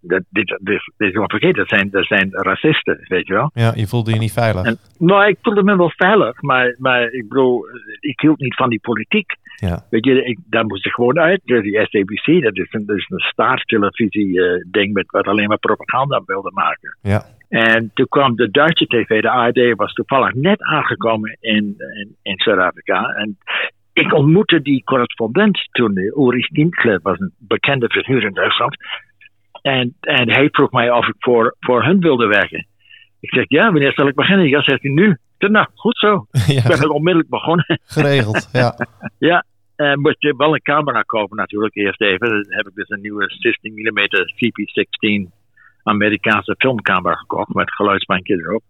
dat, 0.02 0.24
dit, 0.30 0.48
dit, 0.48 0.92
dit 0.98 1.08
is 1.08 1.12
gewoon 1.12 1.30
vergeten. 1.30 1.58
Dat 1.58 1.68
zijn, 1.68 1.90
dat 1.90 2.06
zijn 2.06 2.30
racisten, 2.32 3.06
weet 3.08 3.28
je 3.28 3.34
wel. 3.34 3.52
Ja, 3.54 3.74
je 3.76 3.88
voelde 3.88 4.12
je 4.12 4.20
niet 4.20 4.32
veilig. 4.32 4.64
En, 4.64 4.78
nou, 4.98 5.28
ik 5.28 5.38
voelde 5.42 5.64
me 5.64 5.78
wel 5.78 5.92
veilig, 5.96 6.42
maar, 6.42 6.76
maar 6.78 7.12
ik 7.12 7.28
bedoel, 7.28 7.66
ik 8.00 8.20
hield 8.20 8.40
niet 8.40 8.56
van 8.56 8.70
die 8.70 8.80
politiek. 8.80 9.36
Ja. 9.56 9.86
Weet 9.90 10.06
je, 10.06 10.24
ik, 10.24 10.38
daar 10.50 10.66
moest 10.66 10.86
ik 10.86 10.92
gewoon 10.92 11.20
uit. 11.20 11.42
Dus 11.46 11.64
Die 11.64 11.86
SABC, 11.86 12.44
dat 12.44 12.58
is 12.58 12.68
een, 12.72 12.86
dat 12.86 12.98
is 12.98 13.06
een 13.10 13.20
staatstelevisie-ding 13.20 14.94
met 14.94 15.12
wat 15.12 15.26
alleen 15.26 15.48
maar 15.48 15.58
propaganda 15.58 16.22
wilde 16.26 16.52
maken. 16.54 16.98
Ja. 17.02 17.26
En 17.50 17.92
toen 17.94 18.08
kwam 18.08 18.36
de 18.36 18.52
Duitse 18.52 18.86
tv, 18.86 19.22
de 19.22 19.30
ARD, 19.30 19.76
was 19.76 19.94
toevallig 19.94 20.34
net 20.34 20.62
aangekomen 20.62 21.38
in, 21.40 21.76
in, 21.78 22.16
in 22.22 22.40
Zuid-Afrika. 22.40 23.04
En 23.04 23.38
ik 23.94 24.14
ontmoette 24.14 24.62
die 24.62 24.84
correspondent 24.84 25.68
toen, 25.72 25.98
eh, 25.98 26.18
Ulrich 26.18 26.48
Dinkle, 26.48 27.00
was 27.04 27.20
een 27.20 27.34
bekende 27.38 27.90
figuur 27.90 28.24
in 28.24 28.34
Duitsland. 28.34 28.76
En, 29.62 29.96
en 30.00 30.30
hij 30.30 30.50
vroeg 30.52 30.72
mij 30.72 30.92
of 30.92 31.08
ik 31.08 31.16
voor, 31.20 31.56
voor 31.60 31.84
hun 31.84 32.00
wilde 32.00 32.28
werken. 32.28 32.68
Ik 33.20 33.34
zeg, 33.34 33.46
ja, 33.48 33.72
wanneer 33.72 33.94
zal 33.94 34.08
ik 34.08 34.16
beginnen? 34.16 34.48
Ja, 34.48 34.62
zegt 34.62 34.82
hij 34.82 34.92
nu. 34.92 35.10
Ik 35.10 35.18
zeg, 35.38 35.50
nou, 35.50 35.68
goed 35.76 35.98
zo. 35.98 36.26
Ik 36.58 36.80
ben 36.80 36.90
onmiddellijk 36.90 37.30
begonnen. 37.30 37.80
geregeld. 37.84 38.50
Ja. 38.54 38.76
Ja, 39.18 39.46
en 39.76 40.00
moest 40.00 40.22
je 40.22 40.36
wel 40.38 40.54
een 40.54 40.62
camera 40.62 41.02
kopen 41.02 41.38
natuurlijk 41.38 41.76
eerst 41.76 42.02
even. 42.02 42.30
Dan 42.30 42.46
heb 42.48 42.68
ik 42.68 42.76
dus 42.76 42.90
een 42.90 43.02
nieuwe 43.02 43.26
16 43.28 43.74
mm 43.74 44.00
CP16 44.36 45.40
Amerikaanse 45.84 46.56
filmcamera 46.58 47.16
gekocht 47.16 47.54
met 47.54 47.74
geluidsbandje 47.74 48.36
erop. 48.36 48.64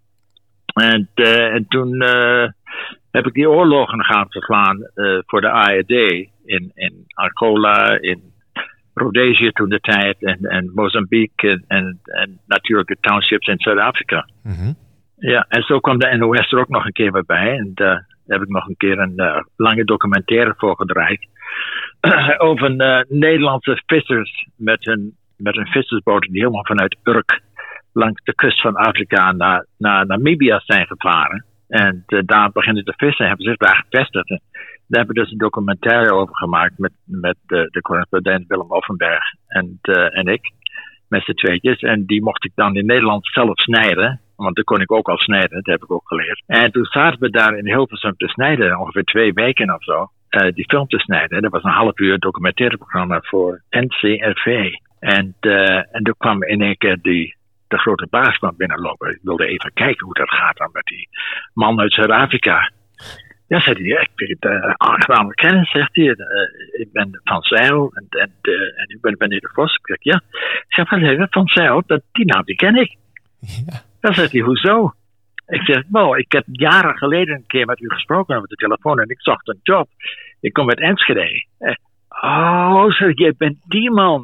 En, 0.73 1.09
eh, 1.13 1.53
en 1.53 1.65
toen 1.67 2.01
eh, 2.01 2.47
heb 3.11 3.25
ik 3.25 3.33
die 3.33 3.49
oorlogen 3.49 4.03
gaan 4.03 4.25
verslaan 4.29 4.83
eh, 4.93 5.19
voor 5.25 5.41
de 5.41 5.49
ARD 5.49 5.89
in, 6.45 6.71
in 6.73 7.03
Angola, 7.07 7.99
in 7.99 8.30
Rhodesië 8.93 9.51
toen 9.51 9.69
de 9.69 9.79
tijd 9.79 10.23
en, 10.23 10.39
en 10.39 10.71
Mozambique 10.73 11.49
en, 11.49 11.63
en, 11.67 11.99
en 12.03 12.39
natuurlijk 12.45 12.87
de 12.87 12.97
townships 13.01 13.47
in 13.47 13.59
Zuid-Afrika. 13.59 14.27
Mhm. 14.43 14.73
Ja, 15.17 15.45
en 15.47 15.63
zo 15.63 15.79
kwam 15.79 15.99
de 15.99 16.17
NOS 16.17 16.51
er 16.51 16.59
ook 16.59 16.69
nog 16.69 16.85
een 16.85 16.91
keer 16.91 17.11
weer 17.11 17.25
bij. 17.25 17.57
En 17.57 17.71
daar 17.73 18.05
heb 18.27 18.41
ik 18.41 18.47
nog 18.47 18.67
een 18.67 18.77
keer 18.77 18.99
een 18.99 19.17
eh, 19.17 19.41
lange 19.55 19.83
documentaire 19.83 20.53
voor 20.57 20.75
gedraaid. 20.75 21.27
over 22.49 22.77
eh, 22.77 23.03
Nederlandse 23.07 23.81
vissers 23.85 24.47
met 24.55 24.87
een, 24.87 25.15
met 25.37 25.57
een 25.57 25.67
vissersboot 25.67 26.21
die 26.21 26.39
helemaal 26.39 26.65
vanuit 26.65 26.97
Urk 27.03 27.41
langs 27.93 28.23
de 28.23 28.35
kust 28.35 28.61
van 28.61 28.75
Afrika 28.75 29.31
naar, 29.31 29.65
naar 29.77 30.05
Namibia 30.05 30.61
zijn 30.65 30.87
gevaren. 30.87 31.45
En 31.67 32.03
eh, 32.05 32.19
daar 32.25 32.51
beginnen 32.51 32.83
te 32.83 32.93
vissen, 32.97 33.27
hebben 33.27 33.45
zich 33.45 33.57
daar 33.57 33.85
gevestigd. 33.89 34.41
Daar 34.91 34.99
hebben 34.99 35.15
we 35.15 35.21
dus 35.21 35.31
een 35.31 35.47
documentaire 35.47 36.13
over 36.13 36.35
gemaakt 36.35 36.77
met, 36.77 36.91
met 37.05 37.37
de, 37.45 37.67
de 37.71 37.81
correspondent 37.81 38.47
Willem 38.47 38.71
Offenberg 38.71 39.23
en, 39.47 39.79
eh, 39.81 40.17
en 40.17 40.27
ik 40.27 40.51
met 41.07 41.23
z'n 41.23 41.33
tweetjes. 41.33 41.79
En 41.79 42.05
die 42.05 42.23
mocht 42.23 42.45
ik 42.45 42.51
dan 42.55 42.75
in 42.75 42.85
Nederland 42.85 43.27
zelf 43.31 43.59
snijden. 43.59 44.19
Want 44.35 44.55
dat 44.55 44.65
kon 44.65 44.81
ik 44.81 44.91
ook 44.91 45.09
al 45.09 45.17
snijden, 45.17 45.49
dat 45.49 45.65
heb 45.65 45.83
ik 45.83 45.91
ook 45.91 46.07
geleerd. 46.07 46.43
En 46.45 46.71
toen 46.71 46.85
zaten 46.85 47.19
we 47.19 47.29
daar 47.29 47.57
in 47.57 47.65
Hilversum 47.65 48.15
te 48.17 48.27
snijden, 48.27 48.79
ongeveer 48.79 49.03
twee 49.03 49.33
weken 49.33 49.73
of 49.73 49.83
zo. 49.83 50.09
eh, 50.29 50.53
die 50.53 50.65
film 50.67 50.87
te 50.87 50.99
snijden. 50.99 51.41
Dat 51.41 51.51
was 51.51 51.63
een 51.63 51.71
half 51.71 51.99
uur 51.99 52.19
documentaire 52.19 52.77
programma 52.77 53.19
voor 53.21 53.61
NCRV. 53.69 54.73
En, 54.99 55.35
eh, 55.39 55.95
en 55.95 56.03
toen 56.03 56.15
kwam 56.17 56.43
in 56.43 56.61
één 56.61 56.77
keer 56.77 56.97
die, 57.01 57.35
de 57.67 57.77
grote 57.77 58.07
baas 58.09 58.39
binnenlopen. 58.57 59.09
Ik 59.09 59.19
wilde 59.21 59.45
even 59.45 59.73
kijken 59.73 60.05
hoe 60.05 60.13
dat 60.13 60.29
gaat 60.29 60.57
dan 60.57 60.69
met 60.73 60.85
die 60.85 61.09
man 61.53 61.79
uit 61.79 61.93
Zuid-Afrika. 61.93 62.71
Ja, 63.51 63.59
zei 63.59 63.75
hij, 63.75 63.85
ja, 63.85 63.99
ik 63.99 64.11
vind 64.15 64.29
het 64.39 64.51
uh, 64.51 64.73
aangename 64.77 65.33
kennis, 65.33 65.71
zegt 65.71 65.95
hij. 65.95 66.07
Eh, 66.07 66.81
ik 66.81 66.91
ben 66.91 67.21
Van 67.23 67.41
Zijl 67.41 67.91
en, 67.93 68.05
en, 68.09 68.31
eh, 68.41 68.53
en 68.53 68.85
u 68.87 68.97
bent 69.01 69.19
meneer 69.19 69.39
de 69.39 69.49
Vos. 69.53 69.75
Ik 69.75 69.85
zeg, 69.85 69.97
ja. 69.99 70.21
Ik 70.67 70.73
zeg, 70.73 70.87
zeg 70.87 70.99
je, 70.99 71.27
Van 71.29 71.47
Zijl, 71.47 71.83
dat, 71.85 72.01
die 72.11 72.25
naam 72.25 72.43
die 72.43 72.55
ken 72.55 72.75
ik. 72.75 72.95
Ja. 73.39 73.81
Dan 73.99 74.13
zegt 74.13 74.31
hij, 74.31 74.41
hoezo? 74.41 74.93
Ik 75.47 75.61
zeg, 75.61 75.83
nou, 75.89 76.17
ik 76.17 76.31
heb 76.31 76.43
jaren 76.51 76.97
geleden 76.97 77.35
een 77.35 77.47
keer 77.47 77.65
met 77.65 77.81
u 77.81 77.89
gesproken 77.89 78.35
over 78.35 78.47
de 78.47 78.55
telefoon 78.55 78.99
en 78.99 79.09
ik 79.09 79.21
zocht 79.21 79.47
een 79.47 79.59
job. 79.63 79.89
Ik 80.39 80.53
kom 80.53 80.69
uit 80.69 80.79
Enschede. 80.79 81.45
Eh, 81.57 81.75
oh, 82.09 82.91
zeg, 82.91 83.17
jij 83.17 83.33
bent 83.37 83.57
die 83.67 83.91
man. 83.91 84.23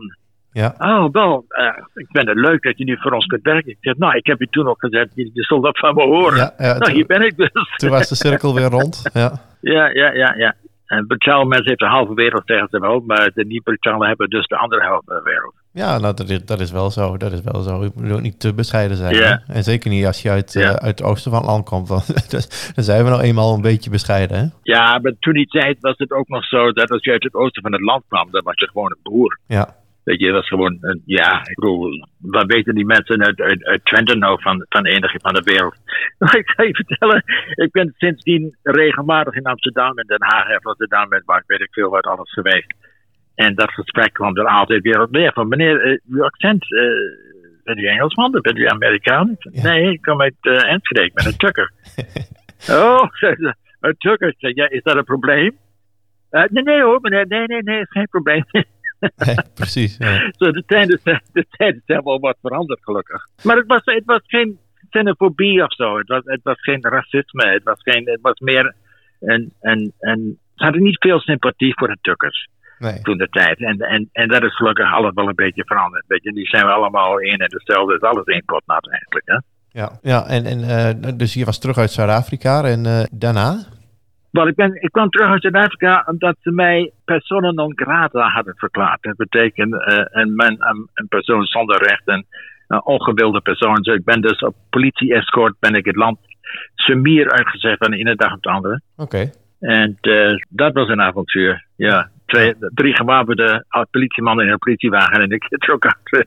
Ja. 0.58 0.76
Oh, 0.78 1.12
wel, 1.12 1.46
eh, 1.48 1.78
ik 1.94 2.08
vind 2.12 2.28
het 2.28 2.38
leuk 2.38 2.64
dat 2.64 2.78
je 2.78 2.84
nu 2.84 2.98
voor 3.00 3.12
ons 3.12 3.26
kunt 3.26 3.44
werken. 3.44 3.72
Ik 3.72 3.78
zeg, 3.82 3.98
nou, 3.98 4.16
ik 4.16 4.26
heb 4.26 4.40
je 4.40 4.48
toen 4.50 4.68
ook 4.68 4.80
gezegd, 4.80 5.08
je, 5.14 5.30
je 5.34 5.44
zult 5.44 5.64
dat 5.64 5.78
van 5.80 5.96
me 5.96 6.04
horen. 6.04 6.38
Ja, 6.38 6.54
ja, 6.58 6.78
nou, 6.78 6.92
hier 6.92 7.06
ben 7.06 7.22
ik 7.22 7.38
dus. 7.38 7.52
toen 7.76 7.90
was 7.90 8.10
de 8.10 8.16
cirkel 8.16 8.56
weer 8.56 8.70
rond. 8.70 9.10
Ja. 9.14 9.32
Ja, 9.62 9.88
ja, 9.88 10.12
ja, 10.14 10.34
ja. 10.38 10.56
En 10.86 11.08
brutale 11.08 11.46
mensen 11.46 11.68
heeft 11.68 11.80
de 11.80 11.86
halve 11.86 12.14
wereld 12.14 12.46
tegen 12.46 12.68
ze 12.72 12.80
wel, 12.80 13.00
maar 13.00 13.32
de 13.34 13.46
niet 13.46 13.64
brutale 13.64 14.08
hebben 14.08 14.30
dus 14.30 14.48
de 14.48 14.58
andere 14.58 14.82
helft 14.82 15.04
van 15.06 15.16
de 15.16 15.22
wereld. 15.24 15.54
Ja, 15.72 15.98
nou, 15.98 16.16
dat, 16.16 16.30
is, 16.30 16.46
dat 16.46 16.60
is 16.60 16.72
wel 16.72 16.92
zo. 16.92 17.18
Dat 17.18 17.32
is 17.32 17.42
wel 17.42 17.62
zo. 17.62 17.84
Je 17.84 17.92
moet 17.96 18.12
ook 18.12 18.22
niet 18.22 18.40
te 18.40 18.54
bescheiden 18.54 18.98
zijn. 18.98 19.42
En 19.48 19.64
zeker 19.64 19.90
niet 19.90 20.06
als 20.06 20.22
je 20.22 20.30
uit, 20.30 20.56
eh, 20.56 20.70
uit 20.70 21.00
het 21.00 21.04
oosten 21.04 21.32
van 21.32 21.40
het 21.40 21.50
land 21.50 21.70
komt. 21.70 21.88
Want 21.88 22.32
dan 22.76 22.84
zijn 22.84 23.04
we 23.04 23.10
nou 23.10 23.22
eenmaal 23.22 23.54
een 23.54 23.62
beetje 23.62 23.90
bescheiden. 23.90 24.38
Hè? 24.38 24.46
Ja, 24.64 25.00
maar 25.00 25.14
toen 25.20 25.34
die 25.34 25.48
tijd 25.48 25.78
was 25.80 25.98
het 25.98 26.12
ook 26.12 26.28
nog 26.28 26.46
zo 26.46 26.72
dat 26.72 26.92
als 26.92 27.04
je 27.04 27.12
uit 27.12 27.24
het 27.24 27.34
oosten 27.34 27.62
van 27.62 27.72
het 27.72 27.82
land 27.82 28.04
kwam, 28.08 28.32
dan 28.32 28.44
was 28.44 28.60
je 28.60 28.68
gewoon 28.68 28.92
een 28.92 29.12
boer. 29.12 29.40
Ja, 29.48 29.76
Weet 30.08 30.20
je, 30.20 30.26
dat 30.26 30.36
was 30.36 30.48
gewoon, 30.48 30.78
een, 30.82 31.02
ja, 31.06 31.40
ik 31.40 31.56
bedoel, 31.56 32.08
wat 32.20 32.46
weten 32.46 32.76
die 32.76 32.86
mensen 32.86 33.24
uit, 33.24 33.42
uit, 33.42 33.64
uit 33.64 33.86
Twente 33.86 34.16
nou 34.16 34.42
van, 34.42 34.66
van 34.70 34.86
enige 34.86 35.20
van 35.22 35.34
de 35.34 35.42
wereld? 35.44 35.76
Maar 36.18 36.38
ik 36.44 36.50
ga 36.50 36.64
je 36.64 36.76
vertellen, 36.76 37.24
ik 37.56 37.72
ben 37.72 37.94
sindsdien 37.98 38.56
regelmatig 38.64 39.34
in 39.34 39.44
Amsterdam 39.44 39.98
en 39.98 40.08
Den 40.08 40.24
Haag 40.24 40.48
en 40.48 40.60
Rotterdam 40.62 41.12
en 41.12 41.24
waar 41.26 41.44
weet 41.48 41.62
ik 41.62 41.72
veel 41.72 41.90
wat 41.90 42.06
alles 42.06 42.32
geweest. 42.32 42.74
En 43.36 43.56
dat 43.56 43.72
gesprek 43.72 44.14
kwam 44.14 44.38
er 44.38 44.46
altijd 44.46 44.82
weer 44.82 45.02
op 45.02 45.12
neer 45.12 45.34
van, 45.34 45.48
meneer, 45.48 45.82
eh, 45.82 45.98
uw 46.10 46.24
accent, 46.24 46.74
eh 46.74 46.82
bent 47.64 47.80
u 47.80 47.88
Engelsman 47.88 48.36
of 48.36 48.42
bent 48.42 48.58
u 48.58 48.66
Amerikaan? 48.66 49.36
Ja. 49.40 49.62
Nee, 49.64 49.92
ik 49.92 50.02
kom 50.02 50.22
uit 50.22 50.36
uh, 50.42 50.72
Enschede, 50.72 51.04
ik 51.04 51.14
ben 51.14 51.26
een 51.26 51.38
tukker. 51.38 51.72
oh, 52.82 53.04
een 53.80 53.96
tukker. 53.98 54.34
Ja, 54.38 54.70
is 54.70 54.84
dat 54.84 54.96
een 54.96 55.04
probleem? 55.04 55.58
Nee, 56.30 56.64
nee 56.64 56.82
hoor, 56.82 57.02
meneer, 57.02 57.28
nee, 57.28 57.46
nee, 57.46 57.64
nee, 57.64 57.86
geen 57.88 58.08
probleem. 58.10 58.44
nee, 59.25 59.36
precies. 59.54 59.98
Ja. 59.98 60.32
Zo, 60.38 60.51
de 60.51 60.63
tijden, 60.66 61.00
zijn- 61.04 61.22
de 61.34 61.46
tijden 61.50 61.82
zijn 61.86 62.04
wel 62.04 62.20
wat 62.20 62.38
veranderd, 62.42 62.80
gelukkig. 62.84 63.27
Maar 63.44 63.56
het 63.56 63.68
was, 63.68 63.82
het 63.84 64.06
was 64.06 64.22
geen 64.27 64.60
xenofobie 64.89 65.63
of 65.63 65.74
zo. 65.74 65.98
Het 65.98 66.08
was, 66.08 66.22
het 66.24 66.44
was 66.44 66.62
geen 66.62 66.82
racisme. 66.82 67.48
Het 67.48 67.63
was, 67.63 67.77
geen, 67.82 68.10
het 68.10 68.22
was 68.22 68.39
meer 68.39 68.74
een, 69.20 69.54
een, 69.62 69.94
een... 70.00 70.39
Ze 70.56 70.63
hadden 70.63 70.84
niet 70.84 70.98
veel 71.00 71.20
sympathie 71.20 71.74
voor 71.77 71.88
de 71.88 71.98
Tukkers 72.01 72.48
Nee. 72.80 73.01
toen 73.01 73.18
de 73.18 73.27
tijd. 73.30 73.60
En, 73.60 73.77
en, 73.80 74.10
en 74.12 74.27
dat 74.27 74.44
is 74.44 74.56
gelukkig 74.56 74.94
alles 74.94 75.12
wel 75.13 75.27
een 75.27 75.36
beetje 75.36 75.63
veranderd. 75.66 76.04
Weet 76.08 76.24
je, 76.24 76.34
die 76.34 76.48
zijn 76.48 76.66
we 76.66 76.72
allemaal 76.72 77.20
één 77.20 77.38
en 77.38 77.50
dezelfde. 77.50 77.94
Het 77.94 78.01
is 78.01 78.10
alles 78.10 78.25
één 78.25 78.44
pot 78.46 78.62
nat 78.66 78.89
eigenlijk, 78.92 79.25
hè. 79.27 79.38
Ja, 79.70 80.00
ja 80.01 80.25
en, 80.27 80.46
en 80.46 80.63
eh, 80.63 81.12
dus 81.18 81.34
je 81.34 81.46
was 81.46 81.60
terug 81.60 81.77
uit 81.77 81.92
Zuid-Afrika 81.92 82.63
en 82.63 82.86
eh, 82.86 83.04
daarna? 83.12 83.66
Ik, 84.46 84.56
ben, 84.56 84.82
ik 84.82 84.91
kwam 84.91 85.10
terug 85.10 85.29
uit 85.29 85.41
Zuid-Afrika 85.41 86.03
omdat 86.06 86.36
ze 86.41 86.51
mij 86.51 86.91
persona 87.06 87.51
non 87.51 87.72
grata 87.75 88.29
hadden 88.29 88.56
verklaard. 88.58 89.01
Dat 89.01 89.15
betekent 89.15 89.74
eh, 89.74 90.03
een, 90.10 90.36
man, 90.36 90.58
een, 90.94 91.08
persoon 91.08 91.46
zonder 91.46 91.88
rechten, 91.88 92.25
een 92.67 92.86
ongewilde 92.86 93.41
persoon. 93.41 93.82
Dus 93.82 93.96
ik 93.96 94.03
ben 94.03 94.22
dus 94.22 94.39
op 94.39 94.56
politie-escort 94.70 95.56
ben 95.60 95.75
ik 95.75 95.86
het 95.86 95.96
land 95.96 96.17
sumier 96.75 97.32
uitgezet 97.32 97.77
van 97.77 97.91
de 97.91 97.98
ene 97.98 98.15
dag 98.15 98.34
op 98.34 98.44
de 98.44 98.50
andere. 98.50 98.82
Oké. 98.98 99.32
En 99.60 99.98
eh, 100.01 100.36
dat 100.50 100.74
was 100.74 100.89
een 100.89 101.01
avontuur. 101.01 101.65
Ja, 101.75 102.10
twee, 102.25 102.53
drie 102.60 102.96
gewapende 102.96 103.65
politiemannen 103.91 104.46
in 104.46 104.51
een 104.51 104.58
politiewagen 104.58 105.22
en 105.22 105.32
ik 105.32 105.44
zit 105.44 105.70
ook 105.70 105.86
achter. 105.86 106.25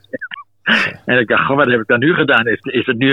En 1.04 1.18
ik 1.18 1.28
dacht, 1.28 1.48
wat 1.48 1.66
heb 1.66 1.80
ik 1.80 1.86
dan 1.86 1.98
nu 1.98 2.14
gedaan? 2.14 2.46
Is, 2.46 2.60
is, 2.60 2.86
het 2.86 2.98
nu, 2.98 3.08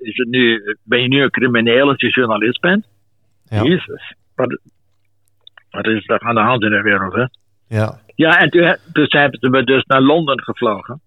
is 0.00 0.16
het 0.16 0.28
nu, 0.28 0.76
ben 0.82 1.02
je 1.02 1.08
nu 1.08 1.22
een 1.22 1.30
crimineel 1.30 1.88
als 1.88 2.00
je 2.00 2.10
journalist 2.10 2.60
bent? 2.60 2.86
Ja. 3.44 3.62
Jezus. 3.62 4.14
Wat, 4.36 4.58
wat 5.70 5.86
is 5.86 6.08
er 6.08 6.20
aan 6.20 6.34
de 6.34 6.40
hand 6.40 6.62
in 6.62 6.70
de 6.70 6.82
wereld, 6.82 7.14
hè? 7.14 7.26
Ja. 7.68 8.00
Ja, 8.14 8.38
en 8.38 8.50
toen, 8.50 9.06
ze 9.30 9.48
me 9.50 9.64
dus 9.64 9.84
naar 9.84 10.00
Londen 10.00 10.42
gevlogen. 10.42 11.00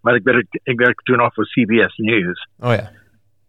Maar 0.00 0.14
ik 0.14 0.22
werkte, 0.22 0.60
ik 0.62 0.78
werkte 0.78 1.02
toen 1.02 1.16
nog 1.16 1.34
voor 1.34 1.44
CBS 1.44 1.96
News. 1.96 2.48
Oh 2.58 2.74
ja. 2.74 2.90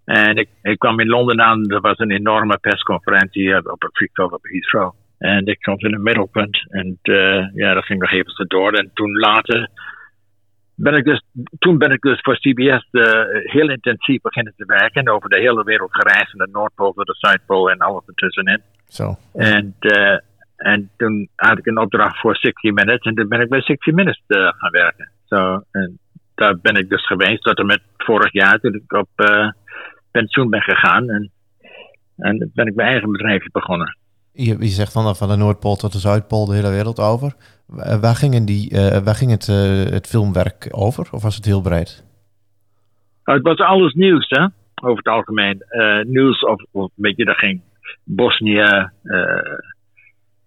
En 0.05 0.36
ik, 0.36 0.50
ik 0.62 0.79
kwam 0.79 1.00
in 1.00 1.08
Londen 1.08 1.41
aan. 1.41 1.70
Er 1.70 1.82
was 1.82 2.00
een 2.00 2.12
enorme 2.12 2.58
persconferentie 2.58 3.53
eh, 3.53 3.72
op 3.72 3.82
het 3.82 3.98
vliegveld 3.98 4.32
op 4.32 4.44
Heathrow. 4.44 4.94
En 5.17 5.46
ik 5.46 5.58
stond 5.60 5.84
in 5.84 5.94
het 5.94 6.01
middelpunt. 6.01 6.65
En 6.70 7.00
eh, 7.01 7.48
ja, 7.53 7.74
dat 7.74 7.86
ging 7.86 8.00
nog 8.00 8.12
even 8.12 8.48
door. 8.48 8.74
En 8.74 8.91
toen 8.94 9.17
later 9.17 9.70
ben 10.75 10.94
ik 10.94 11.03
dus, 11.03 11.22
toen 11.60 11.77
ben 11.77 11.91
ik 11.91 12.01
dus 12.01 12.20
voor 12.22 12.39
CBS 12.39 12.88
eh, 12.91 13.24
heel 13.29 13.70
intensief 13.70 14.22
beginnen 14.22 14.53
te 14.58 14.65
werken. 14.65 15.01
En 15.01 15.10
over 15.10 15.29
de 15.29 15.39
hele 15.39 15.63
wereld 15.63 15.94
gereisd. 15.94 16.32
Van 16.32 16.46
de 16.46 16.51
Noordpool 16.51 16.94
tot 16.94 17.05
de 17.05 17.15
Zuidpool 17.17 17.70
en 17.70 17.77
alles 17.77 18.03
ertussenin. 18.08 18.62
Zo. 18.88 19.15
En, 19.34 19.75
eh, 19.79 20.17
en 20.55 20.89
toen 20.98 21.29
had 21.36 21.58
ik 21.58 21.65
een 21.65 21.79
opdracht 21.79 22.20
voor 22.20 22.36
60 22.36 22.74
Minutes. 22.74 23.05
En 23.05 23.15
toen 23.15 23.27
ben 23.27 23.41
ik 23.41 23.50
bij 23.50 23.62
60 23.62 23.94
Minutes 23.94 24.22
eh, 24.27 24.38
gaan 24.38 24.72
werken. 24.72 25.10
Zo, 25.25 25.63
en 25.72 26.00
daar 26.36 26.58
ben 26.58 26.75
ik 26.75 26.89
dus 26.89 27.05
geweest 27.05 27.44
tot 27.44 27.58
en 27.58 27.65
met 27.65 27.82
vorig 27.98 28.32
jaar 28.32 28.60
toen 28.60 28.74
ik 28.74 28.94
op 28.94 29.10
pensioen 30.12 30.50
ben 30.50 30.62
gegaan. 30.62 31.10
En, 31.10 31.32
en 32.17 32.51
ben 32.53 32.67
ik 32.67 32.75
mijn 32.75 32.89
eigen 32.89 33.12
bedrijfje 33.12 33.50
begonnen. 33.51 33.98
Je, 34.36 34.56
je 34.60 34.68
zegt 34.68 34.92
van, 34.92 35.15
van 35.15 35.27
de 35.30 35.36
Noordpool 35.36 35.75
tot 35.75 35.92
de 35.92 36.00
Zuidpool 36.00 36.46
de 36.46 36.56
hele 36.56 36.70
wereld 36.70 37.00
over. 37.00 37.36
Wa- 37.68 38.00
Waar, 38.00 38.15
gingen 38.15 38.46
die, 38.46 38.72
eh, 38.72 38.98
waar 39.04 39.15
ging 39.15 39.32
het, 39.32 39.48
eh, 39.50 39.84
het 39.94 40.08
filmwerk 40.08 40.68
over? 40.72 41.08
Of 41.12 41.22
was 41.24 41.36
het 41.36 41.46
heel 41.46 41.62
breed? 41.62 42.04
Nou, 43.24 43.38
het 43.38 43.48
was 43.48 43.58
alles 43.68 43.94
nieuws, 43.94 44.25
hè? 44.30 44.46
Over 44.82 44.98
het 44.98 45.08
algemeen. 45.08 45.62
Eh, 45.68 46.04
nieuws 46.06 46.39
of, 46.46 46.63
of 46.72 46.92
weet 46.96 47.18
je, 47.18 47.25
dat 47.25 47.38
ging 47.38 47.62
Bosnië, 48.04 48.89
eh, 49.04 49.54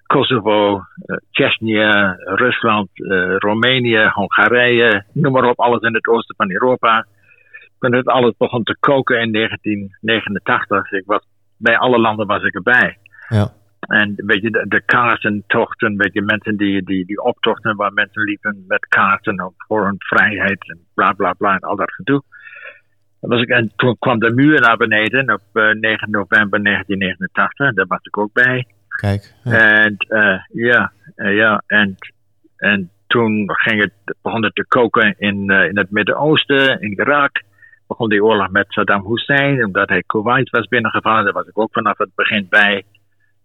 Kosovo, 0.07 0.77
eh 1.07 1.17
Tsjechië, 1.31 2.17
Rusland, 2.25 2.89
eh, 2.93 3.35
Roemenië, 3.39 4.09
Hongarije, 4.13 5.05
noem 5.13 5.33
maar 5.33 5.49
op, 5.49 5.61
alles 5.61 5.81
in 5.81 5.95
het 5.95 6.07
oosten 6.09 6.37
van 6.37 6.51
Europa. 6.51 7.07
Toen 7.79 7.95
het 7.95 8.07
alles 8.07 8.35
begon 8.39 8.63
te 8.63 8.77
koken 8.81 9.21
in 9.21 9.33
1989, 9.33 10.93
ik 10.93 11.03
was, 11.07 11.23
bij 11.57 11.79
alle 11.79 11.99
landen 11.99 12.27
was 12.27 12.43
ik 12.43 12.55
erbij. 12.55 12.99
Ja. 13.29 13.53
En 13.89 14.13
weet 14.17 14.43
je, 14.43 14.51
de, 14.51 14.65
de 14.69 14.81
kaartentochten, 14.81 15.97
weet 15.97 16.13
je, 16.13 16.23
mensen 16.23 16.57
die, 16.57 16.83
die, 16.83 17.07
die 17.07 17.23
optochten 17.23 17.77
waar 17.77 17.93
mensen 17.93 18.23
liepen 18.23 18.65
met 18.69 18.87
kaarten 18.89 19.45
op- 19.45 19.55
voor 19.57 19.85
hun 19.85 19.97
vrijheid 19.99 20.69
en 20.69 20.79
bla 20.95 21.13
bla 21.13 21.33
bla 21.33 21.55
en 21.55 21.61
al 21.61 21.77
dat 21.77 21.93
gedoe. 21.93 22.23
Was 23.21 23.41
ik, 23.41 23.49
en 23.49 23.73
toen 23.77 23.97
kwam 23.99 24.19
de 24.19 24.35
muur 24.35 24.61
naar 24.61 24.77
beneden 24.77 25.33
op 25.33 25.43
eh, 25.53 25.71
9 25.71 26.11
november 26.11 26.63
1989, 26.63 27.67
en 27.67 27.75
daar 27.75 27.87
was 27.87 28.03
ik 28.03 28.19
ook 28.19 28.33
bij. 28.33 28.67
Kijk. 28.89 29.35
Ja. 29.45 29.53
En 29.53 29.97
eh, 29.97 30.41
ja, 30.53 30.93
eh, 31.15 31.37
ja, 31.37 31.63
en, 31.67 31.95
en 32.57 32.91
toen 33.07 33.51
ging 33.53 33.81
het, 33.81 34.17
begon 34.23 34.45
het 34.45 34.55
te 34.55 34.65
koken 34.69 35.15
in, 35.19 35.51
eh, 35.51 35.69
in 35.69 35.79
het 35.79 35.91
Midden-Oosten, 35.91 36.81
in 36.81 36.93
Irak. 36.93 37.43
Begon 37.87 38.09
die 38.09 38.25
oorlog 38.25 38.51
met 38.51 38.67
Saddam 38.69 39.07
Hussein, 39.07 39.65
omdat 39.65 39.89
hij 39.89 40.03
Kuwait 40.07 40.51
was 40.51 40.67
binnengevallen. 40.67 41.25
Daar 41.25 41.33
was 41.33 41.47
ik 41.47 41.59
ook 41.59 41.73
vanaf 41.73 41.99
het 41.99 42.15
begin 42.15 42.47
bij. 42.51 42.85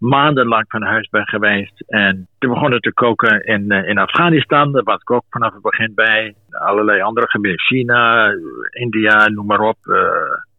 Maandenlang 0.08 0.64
van 0.68 0.82
huis 0.82 1.08
ben 1.08 1.28
geweest. 1.28 1.84
En 1.86 2.28
toen 2.38 2.52
begon 2.52 2.72
het 2.72 2.82
te 2.82 2.92
koken 2.92 3.44
in, 3.44 3.70
eh, 3.70 3.88
in 3.88 3.98
Afghanistan. 3.98 4.72
Daar 4.72 4.82
was 4.82 5.00
ik 5.00 5.10
ook 5.10 5.24
vanaf 5.30 5.52
het 5.52 5.62
begin 5.62 5.92
bij. 5.94 6.34
Allerlei 6.50 7.00
andere 7.00 7.28
gebieden. 7.30 7.60
China, 7.60 8.30
India, 8.70 9.28
noem 9.28 9.46
maar 9.46 9.60
op. 9.60 9.78
eh, 9.82 10.53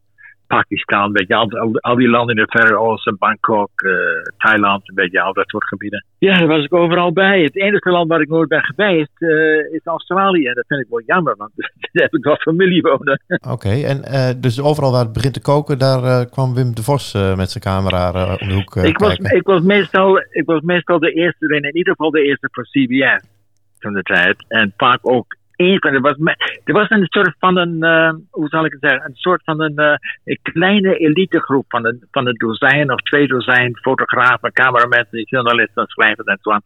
Pakistan, 0.48 1.12
weet 1.12 1.28
je, 1.28 1.36
al, 1.36 1.80
al, 1.80 1.96
die 1.96 2.10
landen 2.10 2.36
in 2.36 2.42
het 2.42 2.52
Verre 2.52 2.78
Oosten, 2.78 3.18
Bangkok, 3.18 3.82
eh, 3.82 3.92
Thailand, 4.38 4.82
weet 4.86 5.12
je, 5.12 5.22
al 5.22 5.34
dat 5.34 5.50
soort 5.50 5.68
gebieden. 5.68 6.06
Ja, 6.18 6.38
daar 6.38 6.48
was 6.48 6.64
ik 6.64 6.74
overal 6.74 7.14
bij. 7.14 7.42
Het 7.42 7.56
enige 7.56 7.90
land 7.90 8.10
waar 8.10 8.22
ik 8.22 8.30
nooit 8.30 8.50
ben 8.50 8.64
geweest 8.64 9.22
eh, 9.22 9.74
is 9.74 9.82
Australië. 9.84 10.48
En 10.48 10.54
dat 10.54 10.66
vind 10.68 10.82
ik 10.82 10.90
wel 10.90 11.02
jammer, 11.06 11.36
want 11.38 11.52
daar 11.92 12.04
heb 12.04 12.14
ik 12.14 12.24
wel 12.24 12.36
familie 12.36 12.82
wonen. 12.82 13.22
Oké, 13.50 13.70
en 13.70 14.04
eh, 14.04 14.30
dus 14.38 14.62
overal 14.62 14.92
waar 14.92 15.04
het 15.04 15.14
begint 15.14 15.34
te 15.34 15.42
koken, 15.42 15.78
daar 15.78 16.30
kwam 16.30 16.54
Wim 16.54 16.75
de 16.75 16.84
Vos 16.84 17.14
eh, 17.14 17.36
met 17.36 17.50
zijn 17.52 17.64
camera 17.64 18.14
eh, 18.14 18.36
om 18.42 18.48
de 18.48 18.54
hoek 18.54 18.75
ik, 18.75 18.98
was, 18.98 19.16
kijken. 19.16 19.38
ik, 19.38 19.46
was 19.46 19.62
meestal, 19.62 20.20
ik 20.20 20.46
was 20.46 20.62
meestal 20.62 21.00
de 21.00 21.12
eerste 21.12 21.56
in 21.56 21.78
ieder 21.78 21.94
geval 21.96 22.12
de 22.12 22.22
eerste 22.22 22.50
voor 22.52 22.64
CBS 22.64 23.24
toen 23.80 23.94
de 23.94 24.02
tijd. 24.02 24.46
En 24.48 24.74
vaak 24.78 25.00
ook 25.02 25.36
één 25.56 25.80
van, 25.80 25.94
er 25.94 26.02
was, 26.02 26.16
er 26.64 26.74
was 26.74 26.90
een 26.90 27.06
soort 27.06 27.36
van 27.40 27.58
een, 27.58 27.84
eh, 27.84 28.14
hoe 28.30 28.48
zal 28.48 28.66
ik 28.66 28.72
het 28.72 28.82
zeggen, 28.82 29.10
een 29.10 29.16
soort 29.16 29.44
van 29.44 29.62
een, 29.62 29.78
eh, 29.78 29.96
een 30.24 30.40
kleine 30.42 30.98
elitegroep 30.98 31.66
van 31.68 31.86
een, 31.86 32.08
van 32.12 32.28
een 32.28 32.38
dozijn 32.38 32.92
of 32.92 33.02
twee 33.02 33.28
dozijn 33.28 33.78
fotografen, 33.78 34.52
cameramensen, 34.52 35.22
journalisten, 35.22 35.88
schrijvers 35.88 36.28
en 36.28 36.38
zo 36.42 36.52
aan. 36.52 36.62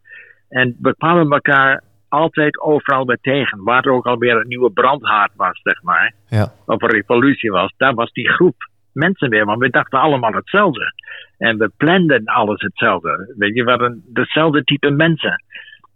En 0.50 0.78
we 0.82 0.96
kwamen 0.98 1.32
elkaar 1.32 1.84
altijd 2.08 2.60
overal 2.60 3.06
weer 3.06 3.20
tegen, 3.22 3.64
waar 3.64 3.86
er 3.86 3.92
ook 3.92 4.06
alweer 4.06 4.36
een 4.36 4.48
nieuwe 4.48 4.72
brandhaard 4.72 5.32
was, 5.36 5.60
zeg 5.64 5.84
maar 5.84 6.14
Ja, 6.28 6.52
of 6.66 6.82
een 6.82 6.90
revolutie 6.90 7.52
was, 7.52 7.74
daar 7.78 7.94
was 7.94 8.12
die 8.12 8.30
groep 8.30 8.70
mensen 9.00 9.30
weer. 9.30 9.46
Want 9.46 9.60
we 9.60 9.70
dachten 9.70 10.00
allemaal 10.00 10.34
hetzelfde. 10.34 10.94
En 11.38 11.58
we 11.58 11.72
planden 11.78 12.26
alles 12.26 12.62
hetzelfde. 12.62 13.34
Weet 13.38 13.56
je, 13.56 13.64
we 13.64 13.70
hadden 13.70 14.04
dezelfde 14.08 14.64
type 14.64 14.90
mensen. 14.90 15.44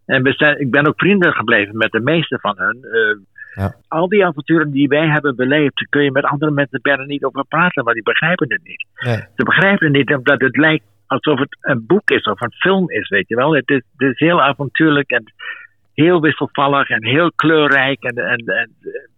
En 0.05 0.23
we 0.23 0.31
zijn, 0.31 0.59
ik 0.59 0.71
ben 0.71 0.87
ook 0.87 0.99
vrienden 0.99 1.33
gebleven 1.33 1.77
met 1.77 1.91
de 1.91 1.99
meeste 1.99 2.39
van 2.41 2.55
hen. 2.57 2.77
Eh, 2.91 3.17
Ja. 3.55 3.75
Al 3.87 4.07
die 4.07 4.25
avonturen 4.25 4.71
die 4.71 4.87
wij 4.87 5.07
hebben 5.07 5.35
beleefd, 5.35 5.87
kun 5.89 6.03
je 6.03 6.11
met 6.11 6.23
andere 6.23 6.51
mensen 6.51 6.79
bijna 6.81 7.03
niet 7.03 7.23
over 7.23 7.45
praten, 7.45 7.83
maar 7.83 7.93
die 7.93 8.03
begrijpen 8.03 8.51
het 8.51 8.63
niet. 8.63 8.85
nee. 9.05 9.17
Ze 9.35 9.43
begrijpen 9.43 9.87
het 9.87 9.95
niet 9.95 10.15
omdat 10.17 10.41
het 10.41 10.57
lijkt 10.57 10.83
alsof 11.07 11.39
het 11.39 11.57
een 11.61 11.85
boek 11.87 12.09
is 12.09 12.23
of 12.23 12.41
een 12.41 12.51
film 12.51 12.89
is, 12.89 13.09
weet 13.09 13.27
je 13.27 13.35
wel. 13.35 13.55
Het 13.55 13.69
is, 13.69 13.81
het 13.97 14.11
is 14.11 14.19
heel 14.19 14.41
avontuurlijk 14.41 15.09
en 15.09 15.23
heel 15.93 16.21
wisselvallig 16.21 16.89
en 16.89 17.05
heel 17.05 17.31
kleurrijk 17.35 18.03
en, 18.03 18.15
en, 18.15 18.37
en 18.45 18.71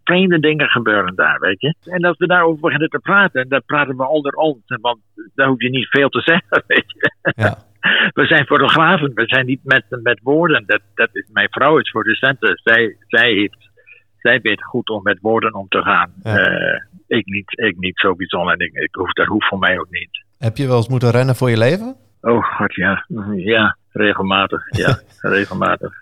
vreemde 0.04 0.40
dingen 0.40 0.70
gebeuren 0.70 1.16
daar, 1.16 1.40
weet 1.40 1.62
je. 1.62 1.76
En 1.84 2.04
als 2.04 2.18
we 2.18 2.28
daarover 2.28 2.62
beginnen 2.62 2.90
te 2.90 3.00
praten, 3.00 3.50
dan 3.50 3.62
praten 3.66 3.98
we 3.98 4.08
onder 4.08 4.34
ons, 4.34 4.60
want 4.82 5.00
daar 5.36 5.48
hoef 5.48 5.62
je 5.62 5.70
niet 5.70 5.88
veel 5.90 6.10
te 6.10 6.22
zeggen, 6.22 6.64
weet 6.68 6.92
je. 6.92 7.12
Ja. 7.36 7.58
we 8.20 8.26
zijn 8.26 8.46
fotografen, 8.46 9.12
we 9.14 9.28
zijn 9.28 9.46
niet 9.46 9.64
met, 9.64 9.84
met 9.90 10.20
woorden. 10.24 10.64
Dat, 10.66 10.82
dat 10.96 11.10
is, 11.12 11.26
mijn 11.32 11.50
vrouw 11.50 11.78
is 11.78 11.92
voor 11.92 12.04
de 12.04 12.16
centen. 12.16 12.60
Zij, 12.64 12.98
zij, 13.08 13.32
heeft, 13.32 13.70
zij 14.18 14.40
weet 14.42 14.64
goed 14.64 14.90
om 14.90 15.04
met 15.04 15.18
woorden 15.22 15.54
om 15.54 15.68
te 15.68 15.82
gaan. 15.82 16.14
Ja. 16.24 16.38
Eh, 16.38 16.82
ik, 17.08 17.26
niet, 17.26 17.60
ik 17.60 17.78
niet 17.78 18.00
zo 18.00 18.16
bijzonder. 18.16 18.54
En 18.54 18.66
ik, 18.66 18.74
ik 18.74 18.96
hoef, 18.96 19.14
dat 19.14 19.28
hoeft 19.28 19.48
voor 19.48 19.60
mij 19.60 19.80
ook 19.80 19.90
niet. 19.90 20.24
Heb 20.40 20.58
je 20.58 20.68
wel 20.68 20.78
eens 20.78 20.90
moeten 20.90 21.12
rennen 21.12 21.36
voor 21.36 21.50
je 21.50 21.58
leven? 21.58 21.96
Oh 22.22 22.60
ja. 22.68 23.06
Ja, 23.36 23.78
regelmatig. 23.92 24.62
Ja, 24.70 25.00
regelmatig. 25.38 25.94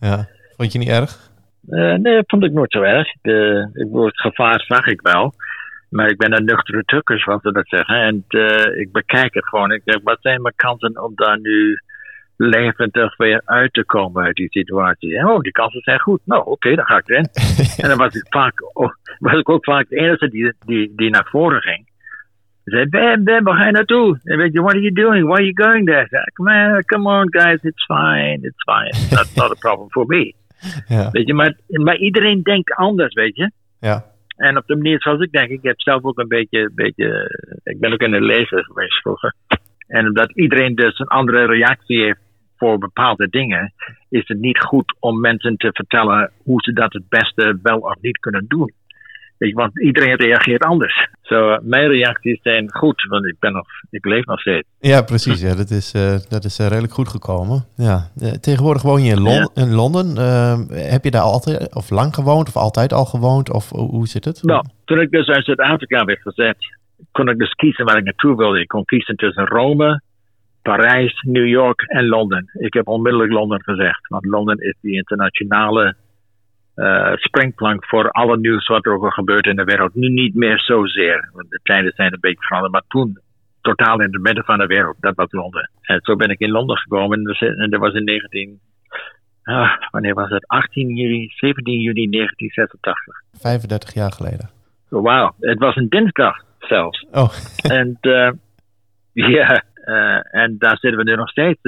Ja. 0.00 0.28
Vond 0.56 0.72
je 0.72 0.78
niet 0.78 0.88
erg? 0.88 1.30
Eh, 1.68 1.94
nee, 1.94 2.14
dat 2.14 2.24
vond 2.26 2.44
ik 2.44 2.52
nooit 2.52 2.72
zo 2.72 2.82
erg. 2.82 3.14
Uh, 3.22 3.66
ik, 3.72 3.88
het 3.92 4.20
gevaar 4.20 4.60
zag 4.66 4.86
ik 4.86 5.00
wel. 5.00 5.34
Maar 5.88 6.08
ik 6.08 6.16
ben 6.16 6.36
een 6.36 6.44
nuchtere 6.44 6.82
tukker, 6.84 7.18
zoals 7.18 7.42
ze 7.42 7.52
dat 7.52 7.68
zeggen. 7.68 7.96
En 7.96 8.24
uh, 8.28 8.80
ik 8.80 8.92
bekijk 8.92 9.34
het 9.34 9.48
gewoon. 9.48 9.72
Ik 9.72 9.84
denk, 9.84 10.00
wat 10.02 10.18
zijn 10.20 10.42
mijn 10.42 10.54
kansen 10.56 11.02
om 11.02 11.12
daar 11.14 11.40
nu 11.40 11.80
levendig 12.36 13.16
weer 13.16 13.42
uit 13.44 13.72
te 13.72 13.84
komen 13.84 14.24
uit 14.24 14.36
die 14.36 14.50
situatie? 14.50 15.28
Oh, 15.28 15.40
die 15.40 15.52
kansen 15.52 15.80
zijn 15.80 16.00
goed. 16.00 16.20
Nou, 16.24 16.40
oké, 16.40 16.50
okay, 16.50 16.74
dan 16.74 16.84
ga 16.84 16.96
ik 16.96 17.08
erin. 17.08 17.28
en 17.82 17.88
dan 17.88 17.98
was 17.98 18.14
ik, 18.14 18.26
vaak, 18.28 18.76
oh, 18.76 18.92
was 19.18 19.38
ik 19.38 19.48
ook 19.48 19.64
vaak 19.64 19.88
de 19.88 19.96
enige 19.96 20.28
die, 20.28 20.52
die, 20.66 20.92
die 20.96 21.10
naar 21.10 21.26
voren 21.30 21.60
ging. 21.60 21.86
Ze 22.64 22.70
zei, 22.70 22.88
Ben, 22.88 23.24
Ben, 23.24 23.44
waar 23.44 23.56
ga 23.56 23.66
je 23.66 23.72
naartoe? 23.72 24.20
En 24.24 24.38
weet 24.38 24.52
je, 24.52 24.60
what 24.60 24.74
are 24.74 24.82
you 24.82 24.92
doing? 24.92 25.26
Why 25.26 25.34
are 25.34 25.52
you 25.52 25.70
going 25.70 25.86
there? 25.86 26.06
Zei, 26.08 26.24
come, 26.32 26.74
on, 26.74 26.84
come 26.84 27.08
on, 27.08 27.26
guys, 27.30 27.58
it's 27.62 27.84
fine, 27.84 28.38
it's 28.40 28.62
fine. 28.62 29.08
That's 29.16 29.34
not 29.34 29.50
a 29.50 29.54
problem 29.58 29.90
for 29.90 30.06
me. 30.06 30.34
Ja. 30.88 31.10
Weet 31.10 31.26
je, 31.26 31.34
maar, 31.34 31.56
maar 31.66 31.96
iedereen 31.96 32.42
denkt 32.42 32.74
anders, 32.74 33.14
weet 33.14 33.36
je. 33.36 33.50
Ja. 33.80 34.04
En 34.38 34.56
op 34.56 34.66
de 34.66 34.76
manier 34.76 35.02
zoals 35.02 35.20
ik 35.20 35.32
denk, 35.32 35.50
ik 35.50 35.62
heb 35.62 35.80
zelf 35.80 36.04
ook 36.04 36.18
een 36.18 36.28
beetje, 36.28 36.70
beetje 36.74 37.30
ik 37.62 37.80
ben 37.80 37.92
ook 37.92 38.00
in 38.00 38.10
de 38.10 38.20
lezer 38.20 38.64
geweest 38.64 39.00
vroeger. 39.00 39.34
En 39.86 40.06
omdat 40.06 40.36
iedereen 40.36 40.74
dus 40.74 40.98
een 40.98 41.06
andere 41.06 41.46
reactie 41.46 42.02
heeft 42.02 42.20
voor 42.56 42.78
bepaalde 42.78 43.28
dingen, 43.28 43.72
is 44.08 44.28
het 44.28 44.38
niet 44.38 44.58
goed 44.58 44.96
om 45.00 45.20
mensen 45.20 45.56
te 45.56 45.70
vertellen 45.72 46.30
hoe 46.42 46.62
ze 46.62 46.72
dat 46.72 46.92
het 46.92 47.08
beste 47.08 47.58
wel 47.62 47.78
of 47.78 48.00
niet 48.00 48.18
kunnen 48.18 48.44
doen. 48.48 48.72
Weet 49.38 49.50
je, 49.50 49.54
want 49.54 49.80
iedereen 49.80 50.16
reageert 50.16 50.62
anders. 50.62 51.08
Zo, 51.22 51.50
uh, 51.50 51.58
mijn 51.62 51.88
reacties 51.88 52.42
zijn 52.42 52.72
goed, 52.72 53.06
want 53.08 53.26
ik, 53.26 53.36
ben 53.38 53.52
nog, 53.52 53.66
ik 53.90 54.04
leef 54.04 54.24
nog 54.24 54.40
steeds. 54.40 54.66
Ja, 54.80 55.02
precies. 55.02 55.40
Ja, 55.40 55.54
dat 55.54 55.70
is, 55.70 55.94
uh, 55.94 56.16
dat 56.28 56.44
is 56.44 56.60
uh, 56.60 56.66
redelijk 56.66 56.92
goed 56.92 57.08
gekomen. 57.08 57.64
Ja. 57.76 58.08
tegenwoordig 58.40 58.82
woon 58.82 59.02
je 59.02 59.12
in, 59.12 59.20
Lon 59.22 59.32
Ja. 59.32 59.48
in 59.54 59.74
Londen. 59.74 60.16
heb 60.90 61.04
je 61.04 61.10
daar 61.10 61.22
altijd 61.22 61.74
of 61.74 61.90
lang 61.90 62.14
gewoond 62.14 62.48
of 62.48 62.56
altijd 62.56 62.92
al 62.92 63.04
gewoond? 63.04 63.52
Of 63.52 63.70
hoe 63.70 64.06
zit 64.06 64.24
het? 64.24 64.42
Nou, 64.42 64.64
toen 64.84 65.00
ik 65.00 65.10
dus 65.10 65.26
uit 65.26 65.44
Zuid-Afrika 65.44 66.04
werd 66.04 66.22
gezet, 66.22 66.56
kon 67.12 67.28
ik 67.28 67.38
dus 67.38 67.52
kiezen 67.52 67.84
waar 67.84 67.96
ik 67.98 68.04
naartoe 68.04 68.36
wilde. 68.36 68.60
Ik 68.60 68.68
kon 68.68 68.84
kiezen 68.84 69.16
tussen 69.16 69.46
Rome, 69.46 70.00
Parijs, 70.62 71.22
New 71.26 71.46
York 71.46 71.82
en 71.82 72.06
Londen. 72.06 72.50
Ik 72.52 72.74
heb 72.74 72.88
onmiddellijk 72.88 73.32
Londen 73.32 73.62
gezegd, 73.62 74.08
want 74.08 74.24
Londen 74.24 74.58
is 74.58 74.74
die 74.80 74.94
internationale 74.96 75.96
uh, 76.78 77.12
springplank 77.14 77.86
voor 77.86 78.10
alle 78.10 78.38
nieuws 78.38 78.66
wat 78.66 78.86
er 78.86 78.92
ook 78.92 79.12
gebeurt 79.12 79.46
in 79.46 79.56
de 79.56 79.64
wereld. 79.64 79.94
Nu 79.94 80.08
niet 80.08 80.34
meer 80.34 80.60
zozeer, 80.60 81.30
want 81.32 81.50
de 81.50 81.60
tijden 81.62 81.92
zijn 81.94 82.12
een 82.12 82.20
beetje 82.20 82.44
veranderd, 82.44 82.72
maar 82.72 82.84
toen 82.88 83.18
totaal 83.60 84.00
in 84.00 84.12
het 84.12 84.22
midden 84.22 84.44
van 84.44 84.58
de 84.58 84.66
wereld. 84.66 84.96
Dat 85.00 85.14
was 85.14 85.32
Londen. 85.32 85.70
En 85.80 86.00
zo 86.02 86.16
ben 86.16 86.30
ik 86.30 86.38
in 86.38 86.50
Londen 86.50 86.76
gekomen 86.76 87.36
en 87.38 87.70
dat 87.70 87.80
was 87.80 87.94
in 87.94 88.04
19. 88.04 88.60
Ah, 89.42 89.70
wanneer 89.90 90.14
was 90.14 90.30
het? 90.30 90.46
18 90.46 90.96
juli, 90.96 91.28
17 91.28 91.80
juli 91.80 92.10
1986. 92.10 93.22
35 93.32 93.94
jaar 93.94 94.12
geleden. 94.12 94.50
Oh, 94.90 95.02
Wauw, 95.02 95.34
het 95.40 95.58
was 95.58 95.76
een 95.76 95.88
dinsdag 95.88 96.36
zelfs. 96.58 97.06
Oh. 97.10 97.30
en 97.78 97.98
uh, 98.00 98.30
ja, 99.12 99.62
uh, 99.84 100.34
en 100.34 100.56
daar 100.58 100.78
zitten 100.78 101.04
we 101.04 101.10
nu 101.10 101.16
nog 101.16 101.28
steeds. 101.28 101.58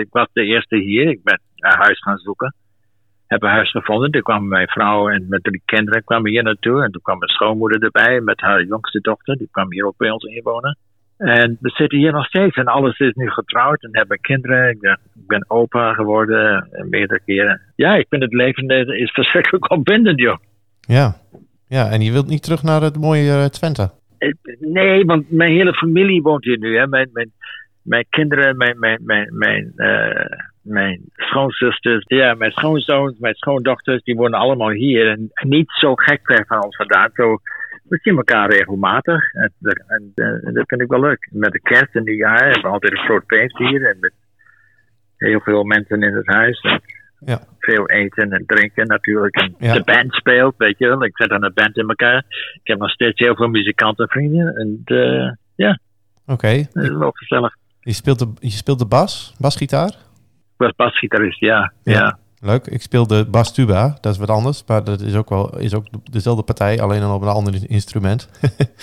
Ik 0.00 0.08
was 0.10 0.28
de 0.32 0.44
eerste 0.44 0.76
hier. 0.76 1.08
Ik 1.08 1.22
ben 1.22 1.40
naar 1.56 1.76
huis 1.78 1.98
gaan 1.98 2.18
zoeken 2.18 2.54
heb 3.28 3.42
een 3.42 3.48
huis 3.48 3.70
gevonden. 3.70 4.10
Toen 4.10 4.22
kwam 4.22 4.48
mijn 4.48 4.68
vrouw 4.68 5.08
en 5.08 5.26
met 5.28 5.44
drie 5.44 5.62
kinderen 5.64 6.04
kwamen 6.04 6.30
hier 6.30 6.42
naartoe. 6.42 6.84
En 6.84 6.90
toen 6.90 7.02
kwam 7.02 7.18
mijn 7.18 7.30
schoonmoeder 7.30 7.82
erbij 7.82 8.20
met 8.20 8.40
haar 8.40 8.64
jongste 8.64 9.00
dochter. 9.00 9.36
Die 9.36 9.48
kwam 9.50 9.72
hier 9.72 9.86
ook 9.86 9.96
bij 9.96 10.10
ons 10.10 10.24
inwonen. 10.24 10.78
En 11.16 11.56
we 11.60 11.70
zitten 11.70 11.98
hier 11.98 12.12
nog 12.12 12.26
steeds. 12.26 12.56
En 12.56 12.66
alles 12.66 12.98
is 12.98 13.14
nu 13.14 13.30
getrouwd 13.30 13.82
en 13.82 13.88
hebben 13.92 14.20
kinderen. 14.20 14.70
Ik 14.70 14.80
ben, 14.80 14.98
ik 15.14 15.26
ben 15.26 15.44
opa 15.50 15.92
geworden 15.92 16.68
meerdere 16.88 17.20
keren. 17.24 17.60
Ja, 17.76 17.94
ik 17.94 18.06
vind 18.08 18.22
het 18.22 18.32
leven 18.32 18.68
is 18.98 19.10
verschrikkelijk 19.10 19.70
opwindend, 19.76 20.20
joh. 20.20 20.38
Ja. 20.80 21.14
ja, 21.66 21.90
en 21.90 22.00
je 22.00 22.12
wilt 22.12 22.28
niet 22.28 22.42
terug 22.42 22.62
naar 22.62 22.82
het 22.82 22.96
mooie 22.96 23.30
uh, 23.30 23.44
Twente? 23.44 23.90
Nee, 24.60 25.04
want 25.04 25.30
mijn 25.30 25.52
hele 25.52 25.74
familie 25.74 26.22
woont 26.22 26.44
hier 26.44 26.58
nu. 26.58 26.76
Hè. 26.78 26.86
Mijn, 26.86 27.10
mijn, 27.12 27.32
mijn 27.82 28.06
kinderen, 28.08 28.56
mijn, 28.56 28.78
mijn, 28.78 29.00
mijn, 29.04 29.28
mijn, 29.38 29.72
uh, 29.76 30.24
mijn 30.68 31.00
schoonzusters, 31.16 32.04
ja, 32.06 32.34
mijn 32.34 32.52
schoonzoons, 32.52 33.18
mijn 33.18 33.34
schoondochters, 33.34 34.02
die 34.02 34.16
wonen 34.16 34.38
allemaal 34.38 34.70
hier. 34.70 35.08
En 35.08 35.30
niet 35.38 35.70
zo 35.70 35.94
gek 35.94 36.20
ver 36.22 36.44
van 36.46 36.64
ons 36.64 36.76
vandaan. 36.76 37.10
Zo, 37.14 37.38
we 37.88 37.98
zien 38.02 38.16
elkaar 38.16 38.50
regelmatig. 38.50 39.32
En, 39.32 39.52
en, 39.86 40.12
en, 40.42 40.54
dat 40.54 40.64
vind 40.66 40.80
ik 40.80 40.88
wel 40.88 41.00
leuk. 41.00 41.28
Met 41.32 41.52
de 41.52 41.60
kerst 41.60 41.94
en 41.94 42.04
nieuwjaar 42.04 42.44
hebben 42.44 42.62
we 42.62 42.68
altijd 42.68 42.92
een 42.92 43.04
groot 43.04 43.24
feest 43.26 43.58
hier. 43.58 43.86
En 43.86 43.96
met 44.00 44.12
heel 45.16 45.40
veel 45.40 45.64
mensen 45.64 46.02
in 46.02 46.14
het 46.14 46.26
huis. 46.26 46.60
En 46.60 46.80
ja. 47.20 47.40
Veel 47.58 47.88
eten 47.88 48.32
en 48.32 48.44
drinken 48.46 48.86
natuurlijk. 48.86 49.36
En 49.36 49.54
Ja. 49.58 49.72
de 49.72 49.82
band 49.84 50.14
speelt, 50.14 50.54
weet 50.56 50.78
je 50.78 50.86
wel. 50.88 51.04
Ik 51.04 51.16
zet 51.16 51.30
aan 51.30 51.44
een 51.44 51.54
band 51.54 51.76
in 51.76 51.88
elkaar. 51.88 52.24
Ik 52.54 52.60
heb 52.62 52.78
nog 52.78 52.90
steeds 52.90 53.18
heel 53.18 53.34
veel 53.36 53.48
muzikantenvrienden. 53.48 54.54
En 54.54 54.82
uh, 54.84 55.32
ja, 55.54 55.78
Oké. 56.26 56.66
dat 56.72 56.84
is 56.84 56.90
wel 56.90 57.10
gezellig. 57.10 57.54
Je 57.80 57.92
speelt 57.92 58.18
de, 58.18 58.32
je 58.40 58.50
speelt 58.50 58.78
de 58.78 58.86
bas, 58.86 59.34
basgitaar? 59.38 59.94
Ik 60.58 60.64
was 60.64 60.72
basgitarist, 60.76 61.40
ja. 61.40 61.72
Ja. 61.82 61.92
ja. 61.92 62.18
Leuk. 62.40 62.66
Ik 62.66 62.82
speel 62.82 63.06
de 63.06 63.26
bastuba, 63.30 63.98
dat 64.00 64.12
is 64.12 64.18
wat 64.18 64.30
anders. 64.30 64.62
Maar 64.66 64.84
dat 64.84 65.00
is 65.00 65.14
ook 65.14 65.28
wel 65.28 65.58
is 65.58 65.74
ook 65.74 65.84
dezelfde 66.10 66.42
partij, 66.42 66.80
alleen 66.80 67.00
dan 67.00 67.12
op 67.14 67.22
een 67.22 67.28
ander 67.28 67.54
instrument. 67.66 68.28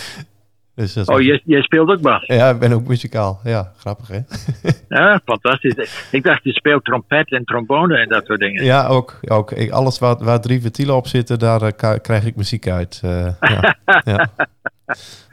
dus 0.75 0.93
dat 0.93 1.09
Oh, 1.09 1.21
jij, 1.21 1.41
jij 1.45 1.61
speelt 1.61 1.89
ook 1.89 2.01
bas? 2.01 2.25
Ja, 2.25 2.49
ik 2.49 2.59
ben 2.59 2.71
ook 2.71 2.87
muzikaal. 2.87 3.39
Ja, 3.43 3.71
grappig 3.77 4.07
hè? 4.07 4.19
Ja, 4.97 5.19
fantastisch. 5.25 6.07
Ik 6.11 6.23
dacht, 6.23 6.43
je 6.43 6.51
speelt 6.51 6.83
trompet 6.85 7.31
en 7.31 7.43
trombone 7.43 7.97
en 7.97 8.09
dat 8.09 8.25
soort 8.25 8.39
dingen. 8.39 8.63
ja, 8.63 8.87
ook. 8.87 9.19
ook. 9.27 9.51
Ik, 9.51 9.71
alles 9.71 9.99
waar, 9.99 10.23
waar 10.23 10.41
drie 10.41 10.61
ventielen 10.61 10.95
op 10.95 11.07
zitten, 11.07 11.39
daar 11.39 11.61
uh, 11.61 11.69
ka- 11.75 11.97
krijg 11.97 12.25
ik 12.25 12.35
muziek 12.35 12.67
uit. 12.67 13.01
Uh, 13.05 13.27
ja. 13.39 13.75
ja. 14.13 14.29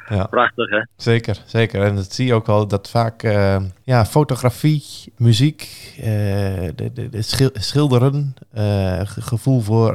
Ja. 0.09 0.27
Prachtig, 0.27 0.71
hè? 0.71 0.81
Zeker, 0.97 1.43
zeker. 1.47 1.83
En 1.83 1.95
dat 1.95 2.13
zie 2.13 2.27
je 2.27 2.35
ook 2.35 2.47
wel 2.47 2.69
dat 2.69 2.91
vaak 2.91 3.23
uh, 3.23 3.57
ja, 3.85 4.05
fotografie, 4.05 4.83
muziek, 5.17 5.61
uh, 5.99 6.05
de, 6.75 6.91
de, 6.95 7.09
de 7.09 7.23
schil 7.23 7.51
schilderen, 7.53 8.35
uh, 8.55 9.01
gevoel 9.05 9.61
voor 9.61 9.93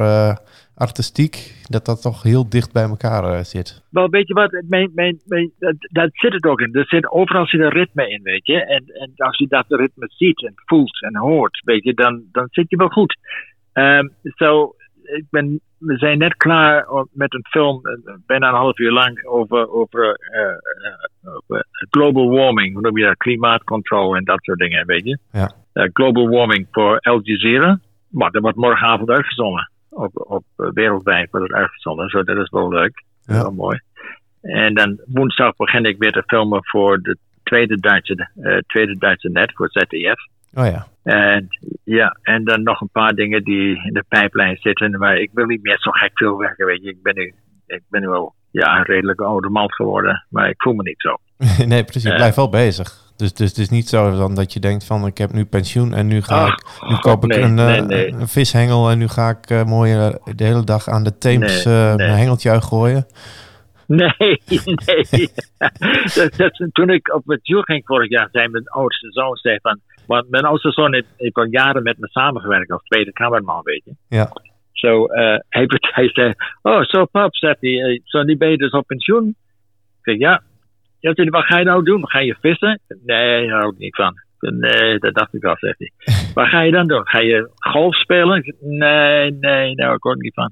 artistiek, 0.75 1.53
dat 1.63 1.85
dat 1.85 2.01
toch 2.01 2.23
heel 2.23 2.49
dicht 2.49 2.73
bij 2.73 2.83
elkaar 2.83 3.45
zit. 3.45 3.83
Wel, 3.89 4.09
weet 4.09 4.27
je 4.27 4.33
wat, 4.33 4.63
mijn, 4.67 4.91
mijn, 4.95 5.21
mijn, 5.25 5.51
dat, 5.59 5.75
dat, 5.79 6.09
zit 6.11 6.33
het 6.33 6.43
ook 6.43 6.59
in. 6.59 6.73
Er 6.73 6.85
zit, 6.87 7.11
overal 7.11 7.45
zit 7.45 7.61
een 7.61 7.69
ritme 7.69 8.09
in, 8.09 8.21
weet 8.23 8.45
je. 8.45 8.65
En, 8.65 8.83
en 8.85 9.11
als 9.15 9.37
je 9.37 9.47
dat 9.47 9.65
ritme 9.67 10.09
ziet 10.15 10.45
en 10.45 10.53
voelt 10.55 11.01
en 11.01 11.17
hoort, 11.17 11.61
weet 11.65 11.83
je, 11.83 11.93
dan, 11.93 12.23
dan 12.31 12.47
zit 12.51 12.69
je 12.69 12.77
wel 12.77 12.89
goed. 12.89 13.17
Um, 13.73 14.11
so, 14.23 14.75
ik 15.15 15.25
ben 15.29 15.61
we 15.77 15.97
zijn 15.97 16.17
net 16.17 16.37
klaar 16.37 16.87
met 17.11 17.33
een 17.33 17.45
film, 17.49 17.81
bijna 18.25 18.47
een 18.47 18.55
half 18.55 18.79
uur 18.79 18.91
lang, 18.91 19.25
over, 19.25 19.69
over, 19.69 20.19
uh, 20.31 20.41
uh, 20.41 21.35
over 21.35 21.65
global 21.89 22.29
warming. 22.29 22.73
Hoe 22.73 22.81
noem 22.81 22.97
je 22.97 23.05
dat? 23.05 23.17
Klimaatcontrole 23.17 24.17
en 24.17 24.23
dat 24.23 24.43
soort 24.43 24.59
dingen, 24.59 24.85
weet 24.85 25.03
je? 25.03 25.17
Ja. 25.31 25.51
Uh, 25.73 25.89
global 25.93 26.29
warming 26.29 26.67
voor 26.71 26.99
Al 26.99 27.19
Jazeera. 27.23 27.79
Maar 28.09 28.31
dat 28.31 28.41
wordt 28.41 28.57
morgenavond 28.57 29.09
uitgezonden. 29.09 29.71
Op, 29.89 30.11
op 30.13 30.43
wereldwijd 30.55 31.31
wordt 31.31 31.47
het 31.47 31.57
uitgezonden. 31.57 32.09
Zo, 32.09 32.23
dat 32.23 32.37
is 32.37 32.49
wel 32.49 32.69
leuk. 32.69 33.03
Ja. 33.21 33.41
Wel 33.41 33.51
mooi. 33.51 33.79
En 34.41 34.73
dan 34.73 34.99
woensdag 35.05 35.55
begin 35.55 35.85
ik 35.85 35.97
weer 35.97 36.11
te 36.11 36.23
filmen 36.27 36.59
voor 36.65 37.01
de 37.01 37.17
tweede 37.43 37.79
Duitse, 37.79 38.29
tweede 38.67 38.97
Duitse 38.97 39.29
net, 39.29 39.51
voor 39.53 39.69
ZDF. 39.71 40.27
Oh 40.57 40.65
ja. 40.65 40.87
En 41.03 41.47
ja, 41.83 42.17
en 42.21 42.43
dan 42.43 42.63
nog 42.63 42.81
een 42.81 42.89
paar 42.91 43.13
dingen 43.13 43.43
die 43.43 43.85
in 43.85 43.93
de 43.93 44.03
pijplijn 44.07 44.57
zitten. 44.57 44.99
Maar 44.99 45.17
ik 45.17 45.29
wil 45.33 45.45
niet 45.45 45.63
meer 45.63 45.77
zo 45.79 45.91
gek 45.91 46.11
veel 46.13 46.37
werken, 46.37 46.65
weet 46.65 46.83
je. 46.83 46.89
Ik 46.89 47.01
ben 47.01 47.15
nu, 47.15 47.33
ik 47.65 47.83
ben 47.89 48.01
nu 48.01 48.07
wel 48.07 48.33
ja, 48.51 48.77
een 48.77 48.83
redelijk 48.83 49.21
oude 49.21 49.49
man 49.49 49.71
geworden. 49.71 50.25
Maar 50.29 50.49
ik 50.49 50.61
voel 50.61 50.73
me 50.73 50.83
niet 50.83 51.01
zo. 51.01 51.17
nee, 51.65 51.83
precies. 51.83 52.09
Je 52.09 52.15
blijft 52.15 52.35
wel 52.35 52.49
bezig. 52.49 53.05
Dus, 53.17 53.33
dus 53.33 53.49
het 53.49 53.57
is 53.57 53.69
niet 53.69 53.89
zo 53.89 54.17
dan 54.17 54.35
dat 54.35 54.53
je 54.53 54.59
denkt 54.59 54.85
van 54.85 55.05
ik 55.05 55.17
heb 55.17 55.31
nu 55.31 55.45
pensioen 55.45 55.93
en 55.93 56.07
nu 56.07 56.21
ga 56.21 56.45
Ach, 56.45 56.53
ik, 56.53 56.89
nu 56.89 56.95
koop 56.95 57.23
ik 57.23 57.29
nee, 57.29 57.41
een, 57.41 57.53
nee, 57.53 57.81
nee. 57.81 58.11
een 58.11 58.27
vishengel 58.27 58.89
en 58.89 58.97
nu 58.97 59.07
ga 59.07 59.29
ik 59.29 59.49
uh, 59.49 59.63
mooi 59.63 59.93
uh, 59.93 60.13
de 60.35 60.43
hele 60.43 60.63
dag 60.63 60.87
aan 60.87 61.03
de 61.03 61.17
Theems 61.17 61.65
uh, 61.65 61.95
mijn 61.95 62.17
hengeltje 62.17 62.49
uitgooien. 62.49 63.05
Nee, 63.87 64.09
nee. 64.85 65.29
dat, 66.15 66.35
dat, 66.35 66.67
toen 66.71 66.89
ik 66.89 67.13
op 67.13 67.27
het 67.27 67.43
duur 67.43 67.63
ging 67.63 67.81
vorig 67.85 68.09
jaar, 68.09 68.29
zei 68.31 68.47
mijn 68.47 68.67
oudste 68.67 69.11
zoon 69.11 69.35
zei 69.35 69.59
van... 69.61 69.79
Want 70.07 70.29
mijn 70.29 70.43
oudste 70.43 70.71
zoon 70.71 70.93
heeft, 70.93 71.07
heeft 71.17 71.35
al 71.35 71.45
jaren 71.45 71.83
met 71.83 71.97
me 71.97 72.07
samengewerkt 72.07 72.71
als 72.71 72.83
tweede 72.83 73.11
kamerman, 73.11 73.61
weet 73.63 73.83
je. 73.85 73.91
Ja. 74.09 74.31
Zo, 74.71 75.03
uh, 75.03 75.37
hij, 75.49 75.65
hij 75.95 76.09
zei, 76.09 76.33
oh, 76.61 76.83
zo 76.83 77.05
pap, 77.05 77.35
zegt 77.35 77.61
hij, 77.61 77.69
uh, 77.69 77.99
zo 78.03 78.23
nu 78.23 78.37
ben 78.37 78.49
je 78.49 78.57
dus 78.57 78.71
op 78.71 78.87
pensioen? 78.87 79.27
Ik 79.27 79.35
zeg, 80.01 80.17
ja. 80.17 80.41
Ja, 80.99 81.13
zei, 81.13 81.29
wat 81.29 81.45
ga 81.45 81.57
je 81.57 81.65
nou 81.65 81.83
doen? 81.83 82.09
Ga 82.09 82.19
je 82.19 82.35
vissen? 82.41 82.79
Nee, 82.87 83.47
daar 83.47 83.59
hou 83.59 83.71
ik 83.71 83.77
niet 83.77 83.95
van. 83.95 84.13
Nee, 84.39 84.99
dat 84.99 85.13
dacht 85.13 85.33
ik 85.33 85.43
al, 85.43 85.55
zegt 85.57 85.79
hij. 85.79 85.91
Wat 86.33 86.47
ga 86.47 86.61
je 86.61 86.71
dan 86.71 86.87
doen? 86.87 87.07
Ga 87.07 87.19
je 87.19 87.49
golf 87.55 87.95
spelen? 87.95 88.55
Nee, 88.59 89.31
nee, 89.31 89.75
nou, 89.75 89.95
ik 89.95 90.03
hoor 90.03 90.17
niet 90.17 90.33
van. 90.33 90.51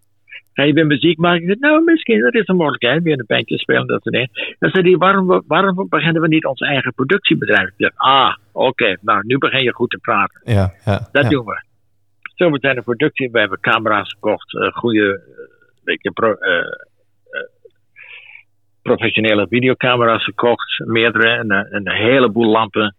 Ga 0.54 0.64
je 0.64 0.74
weer 0.74 0.86
muziek 0.86 1.18
maken? 1.18 1.42
Ik 1.42 1.48
zeg, 1.48 1.60
nou, 1.60 1.84
misschien, 1.84 2.20
dat 2.20 2.34
is 2.34 2.48
een 2.48 2.56
mogelijkheid. 2.56 3.04
Weer 3.04 3.20
een 3.20 3.26
bandje 3.28 3.58
spelen, 3.58 3.88
dat 3.88 4.02
soort 4.02 4.16
dingen. 4.16 4.56
Dan 4.60 4.70
zei 4.70 4.90
hij, 4.90 4.98
waarom, 4.98 5.44
waarom 5.48 5.88
beginnen 5.90 6.22
we 6.22 6.28
niet 6.28 6.46
ons 6.46 6.60
eigen 6.60 6.94
productiebedrijf? 6.94 7.70
Ik 7.78 7.92
ah, 7.96 8.36
oké, 8.52 8.98
nou, 9.02 9.22
nu 9.26 9.38
begin 9.38 9.64
je 9.64 9.74
goed 9.74 9.90
te 9.90 9.98
praten. 9.98 10.42
Ja, 10.44 10.74
ja, 10.86 11.10
Dat 11.12 11.24
ja. 11.24 11.30
doen 11.30 11.46
we. 11.46 11.64
Zo 12.36 12.50
meteen 12.50 12.78
een 12.78 12.84
productie. 12.84 13.32
We 13.32 13.40
hebben 13.40 13.60
camera's 13.60 14.10
gekocht, 14.14 14.56
eh, 14.58 14.72
goede, 14.72 15.22
beetje 15.84 16.12
pro- 16.12 16.34
eh, 16.34 16.72
professionele 18.82 19.48
videocamera's 19.50 20.24
gekocht, 20.24 20.80
meerdere, 20.86 21.30
en, 21.30 21.52
een- 21.76 21.92
heleboel 21.92 22.52
lampen. 22.52 22.96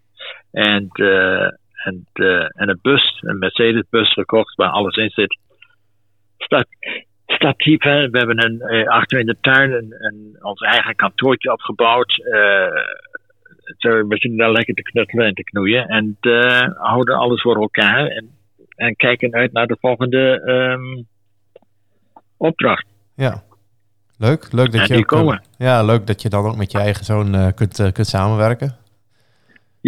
En, 0.50 0.88
en, 1.84 2.06
en 2.48 2.68
een 2.68 2.78
bus, 2.82 3.18
een 3.20 3.38
Mercedes-bus 3.38 4.12
gekocht 4.12 4.54
waar 4.54 4.70
alles 4.70 4.96
in 4.96 5.10
zit. 5.10 5.38
Stat, 7.36 7.54
statieven, 7.54 8.10
we 8.10 8.18
hebben 8.18 8.44
een, 8.44 8.60
eh, 8.60 8.88
achter 8.88 9.18
in 9.18 9.26
de 9.26 9.36
tuin 9.40 9.72
een, 9.72 9.94
een, 9.98 10.36
ons 10.40 10.60
eigen 10.60 10.94
kantoortje 10.94 11.52
opgebouwd. 11.52 12.22
eh, 12.32 12.68
zo, 13.76 13.90
we 13.90 14.16
zitten 14.16 14.36
daar 14.36 14.52
lekker 14.52 14.74
te 14.74 14.82
knutselen 14.82 15.26
en 15.26 15.34
te 15.34 15.44
knoeien. 15.44 15.88
En 15.88 16.16
eh, 16.20 16.68
houden 16.74 17.16
alles 17.16 17.42
voor 17.42 17.56
elkaar. 17.56 18.06
En, 18.06 18.30
en 18.76 18.96
kijken 18.96 19.34
uit 19.34 19.52
naar 19.52 19.66
de 19.66 19.76
volgende 19.80 20.40
ehm, 20.40 21.02
opdracht. 22.36 22.86
Ja. 23.14 23.44
Leuk, 24.18 24.52
leuk 24.52 24.72
dat 24.72 24.88
En 24.88 24.96
je 24.96 25.10
ook, 25.10 25.32
eh, 25.32 25.38
ja, 25.58 25.82
leuk 25.82 26.06
dat 26.06 26.22
je 26.22 26.28
dan 26.28 26.44
ook 26.44 26.56
met 26.56 26.72
je 26.72 26.78
eigen 26.78 27.04
zoon 27.04 27.34
eh, 27.34 27.48
kunt, 27.54 27.78
eh, 27.78 27.92
kunt 27.92 28.06
samenwerken. 28.06 28.76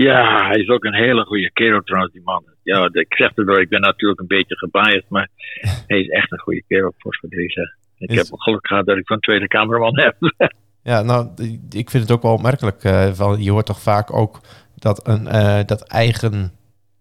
Ja, 0.06 0.46
hij 0.46 0.56
is 0.60 0.68
ook 0.68 0.84
een 0.84 0.94
hele 0.94 1.24
goede 1.24 1.50
kerel 1.52 1.80
trouwens, 1.82 2.12
die 2.12 2.22
man. 2.24 2.44
Ja, 2.62 2.88
ik 2.92 3.14
zeg 3.14 3.30
het 3.34 3.46
wel, 3.46 3.60
ik 3.60 3.68
ben 3.68 3.80
natuurlijk 3.80 4.20
een 4.20 4.26
beetje 4.26 4.56
gebiased, 4.56 5.04
maar 5.08 5.28
hij 5.86 6.00
is 6.00 6.08
echt 6.08 6.32
een 6.32 6.38
goede 6.38 6.62
kerel, 6.68 6.94
voor 6.98 7.14
verdriet. 7.20 7.56
Ik 7.98 8.10
Is- 8.10 8.16
heb 8.16 8.40
geluk 8.40 8.66
gehad 8.66 8.86
dat 8.86 8.96
ik 8.96 9.06
zo'n 9.06 9.20
tweede 9.20 9.48
cameraman 9.48 9.98
heb. 10.00 10.16
Ja, 10.82 11.02
nou, 11.02 11.28
ik 11.70 11.90
vind 11.90 12.02
het 12.02 12.10
ook 12.12 12.22
wel 12.22 12.32
opmerkelijk. 12.32 12.82
eh, 12.84 13.12
van, 13.12 13.42
je 13.42 13.50
hoort 13.50 13.66
toch 13.66 13.80
vaak 13.80 14.12
ook 14.12 14.40
dat 14.74 15.08
een 15.08 15.26
eh, 15.26 15.64
dat 15.66 15.82
eigen, 15.88 16.52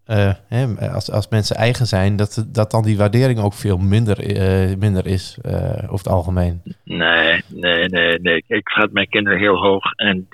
eh, 0.04 0.32
hè, 0.48 0.90
als, 0.90 1.10
als 1.10 1.28
mensen 1.28 1.56
eigen 1.56 1.86
zijn, 1.86 2.16
dat, 2.16 2.46
dat 2.52 2.70
dan 2.70 2.82
die 2.82 2.96
waardering 2.96 3.38
ook 3.40 3.52
veel 3.54 3.76
minder, 3.76 4.16
minder 4.78 5.06
is 5.06 5.38
over 5.44 5.90
het 5.90 6.08
algemeen. 6.08 6.62
Nee, 6.84 7.42
nee, 7.48 7.88
nee, 7.88 8.18
nee. 8.20 8.44
Ik 8.46 8.68
schat 8.68 8.92
mijn 8.92 9.08
kinderen 9.08 9.38
heel 9.38 9.56
hoog 9.56 9.92
en 9.96 10.26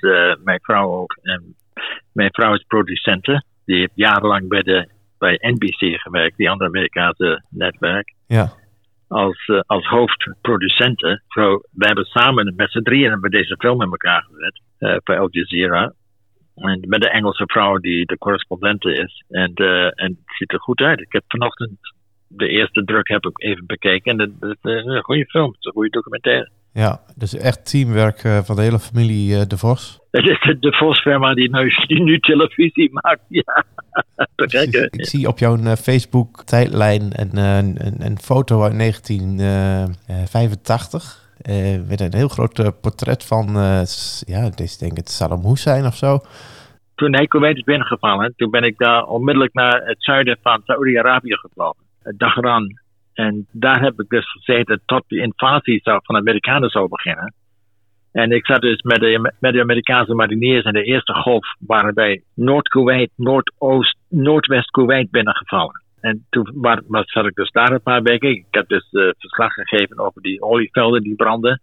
mijn 0.43 0.59
vrouw 0.61 0.91
ook. 0.91 1.17
En 1.21 1.55
mijn 2.15 2.33
vrouw 2.33 2.53
is 2.53 2.63
producente. 2.67 3.43
Die 3.65 3.77
heeft 3.79 3.91
jarenlang 3.95 4.47
bij, 4.47 4.61
de, 4.61 4.87
bij 5.17 5.37
NBC 5.41 6.01
gewerkt, 6.01 6.37
die 6.37 6.49
andere 6.49 6.69
Amerikaanse 6.69 7.43
netwerk. 7.49 8.13
Ja, 8.27 8.53
Als, 9.07 9.45
eh, 9.45 9.59
als 9.65 9.85
hoofdproducente. 9.87 11.21
Zo, 11.27 11.61
we 11.71 11.85
hebben 11.85 12.05
samen 12.05 12.53
met 12.55 12.71
z'n 12.71 12.81
drieën 12.81 13.09
hebben 13.11 13.31
deze 13.31 13.55
film 13.57 13.81
in 13.81 13.89
elkaar 13.89 14.27
gezet. 14.31 14.61
eh, 14.77 14.95
voor 15.03 15.17
Al 15.17 15.27
Jazeera. 15.31 15.93
En 16.55 16.79
met 16.87 17.01
de 17.01 17.09
Engelse 17.09 17.43
vrouw 17.47 17.77
die 17.77 18.05
de 18.05 18.17
correspondente 18.17 18.93
is. 18.93 19.23
En, 19.29 19.53
eh, 19.53 19.85
en 19.85 20.09
het 20.25 20.35
ziet 20.37 20.51
er 20.53 20.59
goed 20.59 20.79
uit. 20.79 20.99
Ik 20.99 21.11
heb 21.11 21.23
vanochtend 21.27 21.77
de 22.27 22.47
eerste 22.47 22.83
druk 22.83 23.07
heb 23.07 23.25
ik 23.25 23.43
even 23.43 23.65
bekeken. 23.65 24.11
En 24.11 24.19
het 24.19 24.31
het 24.39 24.75
is 24.75 24.85
een 24.85 25.03
goede 25.03 25.25
film. 25.25 25.47
Het 25.47 25.59
is 25.59 25.65
een 25.65 25.71
goede 25.71 25.89
documentaire. 25.89 26.49
Ja, 26.83 27.01
dus 27.15 27.33
echt 27.37 27.69
teamwerk 27.71 28.23
eh, 28.23 28.37
van 28.43 28.55
de 28.55 28.61
hele 28.61 28.79
familie 28.79 29.35
eh, 29.39 29.41
De 29.47 29.57
Vos. 29.57 29.99
Het 30.11 30.25
is 30.25 30.39
de, 30.41 30.59
de 30.59 30.73
Vosfirma 30.77 31.33
die 31.33 31.49
nu, 31.55 31.69
die 31.87 32.03
nu 32.03 32.19
televisie 32.19 32.89
maakt. 32.93 33.21
Ja? 33.29 33.63
Ik 34.91 35.05
zie 35.05 35.27
op 35.27 35.39
jouw 35.39 35.57
eh, 35.57 35.71
Facebook 35.71 36.43
tijdlijn 36.43 37.01
een, 37.21 37.37
een, 37.37 37.95
een 38.05 38.19
foto 38.19 38.63
uit 38.63 38.77
1985. 40.07 41.23
eh 41.41 41.79
met 41.89 42.01
een 42.01 42.13
heel 42.15 42.27
groot 42.27 42.81
portret 42.81 43.23
van, 43.25 43.47
s- 43.87 44.23
ja, 44.27 44.41
dit 44.49 44.59
is 44.59 44.77
denk 44.77 44.91
ik 44.91 44.97
het 44.97 45.09
Saddam 45.09 45.45
Hussein 45.45 45.85
of 45.85 45.95
zo. 45.95 46.19
Toen 46.95 47.13
hij 47.15 47.27
Kuwait 47.27 47.57
is 47.57 47.63
binnengevallen, 47.63 48.33
toen 48.37 48.49
ben 48.51 48.63
ik 48.63 48.77
daar 48.77 49.03
onmiddellijk 49.03 49.53
naar 49.53 49.81
het 49.85 50.03
zuiden 50.03 50.37
van 50.41 50.61
Saudi-Arabië 50.65 51.35
gevlogen. 51.37 51.83
Dagran. 52.17 52.79
En 53.15 53.47
daar 53.51 53.81
heb 53.81 53.99
ik 53.99 54.09
dus 54.09 54.31
gezeten 54.31 54.81
tot 54.85 55.03
de 55.07 55.17
invasie 55.21 55.79
zou, 55.83 55.99
van 56.03 56.15
de 56.15 56.21
Amerikanen 56.21 56.69
zou 56.69 56.87
beginnen. 56.87 57.33
En 58.11 58.31
ik 58.31 58.45
zat 58.45 58.61
dus 58.61 58.81
met 58.81 58.99
de, 58.99 59.33
met 59.39 59.53
de 59.53 59.61
Amerikaanse 59.61 60.13
mariniers 60.13 60.65
in 60.65 60.73
de 60.73 60.83
eerste 60.83 61.13
golf 61.13 61.55
waren 61.59 61.93
bij 61.93 62.23
Noord-Kuwait, 62.35 63.11
Noordoost, 63.15 63.97
Noordwest-Kuwait 64.09 65.11
binnengevallen. 65.11 65.83
En 65.99 66.25
toen 66.29 66.51
wa- 66.53 66.81
was, 66.87 67.11
zat 67.11 67.25
ik 67.25 67.35
dus 67.35 67.51
daar 67.51 67.71
een 67.71 67.81
paar 67.81 68.01
weken. 68.01 68.29
Ik 68.29 68.45
heb 68.51 68.67
dus 68.67 68.89
eh, 68.91 69.09
verslag 69.17 69.53
gegeven 69.53 69.99
over 69.99 70.21
die 70.21 70.41
olievelden 70.41 71.01
die 71.01 71.15
brandden. 71.15 71.61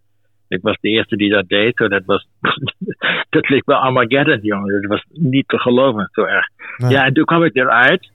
Ik 0.49 0.59
was 0.63 0.77
de 0.81 0.89
eerste 0.89 1.17
die 1.17 1.31
dat 1.31 1.49
deed. 1.49 1.77
So 1.77 1.89
dat, 1.89 2.03
was, 2.05 2.27
dat 3.31 3.49
leek 3.49 3.65
wel 3.65 3.77
Armageddon, 3.79 4.39
jongen. 4.43 4.81
Dat 4.81 4.91
was 4.91 5.05
niet 5.09 5.49
te 5.49 5.59
geloven, 5.59 6.09
zo 6.13 6.23
erg. 6.25 6.47
Nee. 6.77 6.91
Ja, 6.91 7.05
en 7.05 7.13
toen 7.13 7.25
kwam 7.25 7.45
ik 7.45 7.55
eruit. 7.57 8.11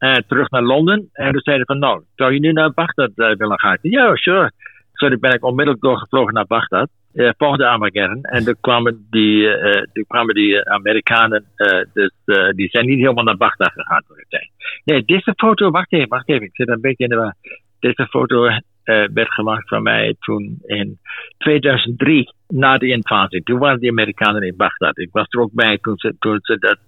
En 0.00 0.24
terug 0.26 0.50
naar 0.50 0.62
Londen. 0.62 1.08
En 1.12 1.32
toen 1.32 1.40
zeiden 1.40 1.66
van, 1.66 1.78
nou, 1.78 2.02
zou 2.14 2.32
je 2.32 2.40
nu 2.40 2.52
naar 2.52 2.72
Bagdad 2.72 3.10
eh, 3.14 3.36
willen 3.36 3.60
gaan? 3.60 3.78
Ja, 3.82 4.16
sure. 4.16 4.50
Zo 4.92 5.08
toen 5.08 5.20
ben 5.20 5.32
ik 5.34 5.44
onmiddellijk 5.44 5.82
doorgevlogen 5.84 6.34
naar 6.34 6.46
Bagdad. 6.46 6.88
eh 7.14 7.30
volgde 7.36 7.66
Armageddon. 7.68 8.22
En 8.22 8.44
toen 8.44 8.56
kwamen 8.60 9.06
die, 9.10 9.48
eh, 9.48 9.82
toen 9.92 10.04
kwamen 10.08 10.34
die 10.34 10.62
eh, 10.62 10.72
Amerikanen, 10.72 11.44
eh, 11.54 11.80
dus, 11.92 12.12
eh, 12.24 12.48
die 12.50 12.68
zijn 12.68 12.86
niet 12.86 12.98
helemaal 12.98 13.24
naar 13.24 13.36
Bagdad 13.36 13.72
gegaan 13.72 14.02
toen 14.06 14.18
ik 14.18 14.26
zei. 14.28 14.42
Nee, 14.84 15.04
deze 15.04 15.32
foto, 15.36 15.70
wacht 15.70 15.92
even, 15.92 16.08
wacht 16.08 16.28
even. 16.28 16.46
Ik 16.46 16.54
zit 16.56 16.68
een 16.68 16.80
beetje 16.80 17.04
in 17.04 17.10
de 17.10 17.16
war. 17.16 17.34
Deze 17.80 18.06
foto 18.06 18.46
eh, 18.46 19.04
werd 19.14 19.32
gemaakt 19.32 19.68
van 19.68 19.82
mij 19.82 20.14
toen 20.20 20.58
in 20.66 20.98
2003, 21.38 22.32
na 22.48 22.78
de 22.78 22.86
invasie. 22.88 23.42
Toen 23.42 23.58
waren 23.58 23.80
die 23.80 23.90
Amerikanen 23.90 24.42
in 24.42 24.56
Bagdad. 24.56 24.98
Ik 24.98 25.08
was 25.12 25.26
er 25.28 25.40
ook 25.40 25.52
bij 25.52 25.78
toen 25.78 25.96
ze, 25.98 26.14
toen 26.18 26.38
ze 26.42 26.58
dat, 26.58 26.78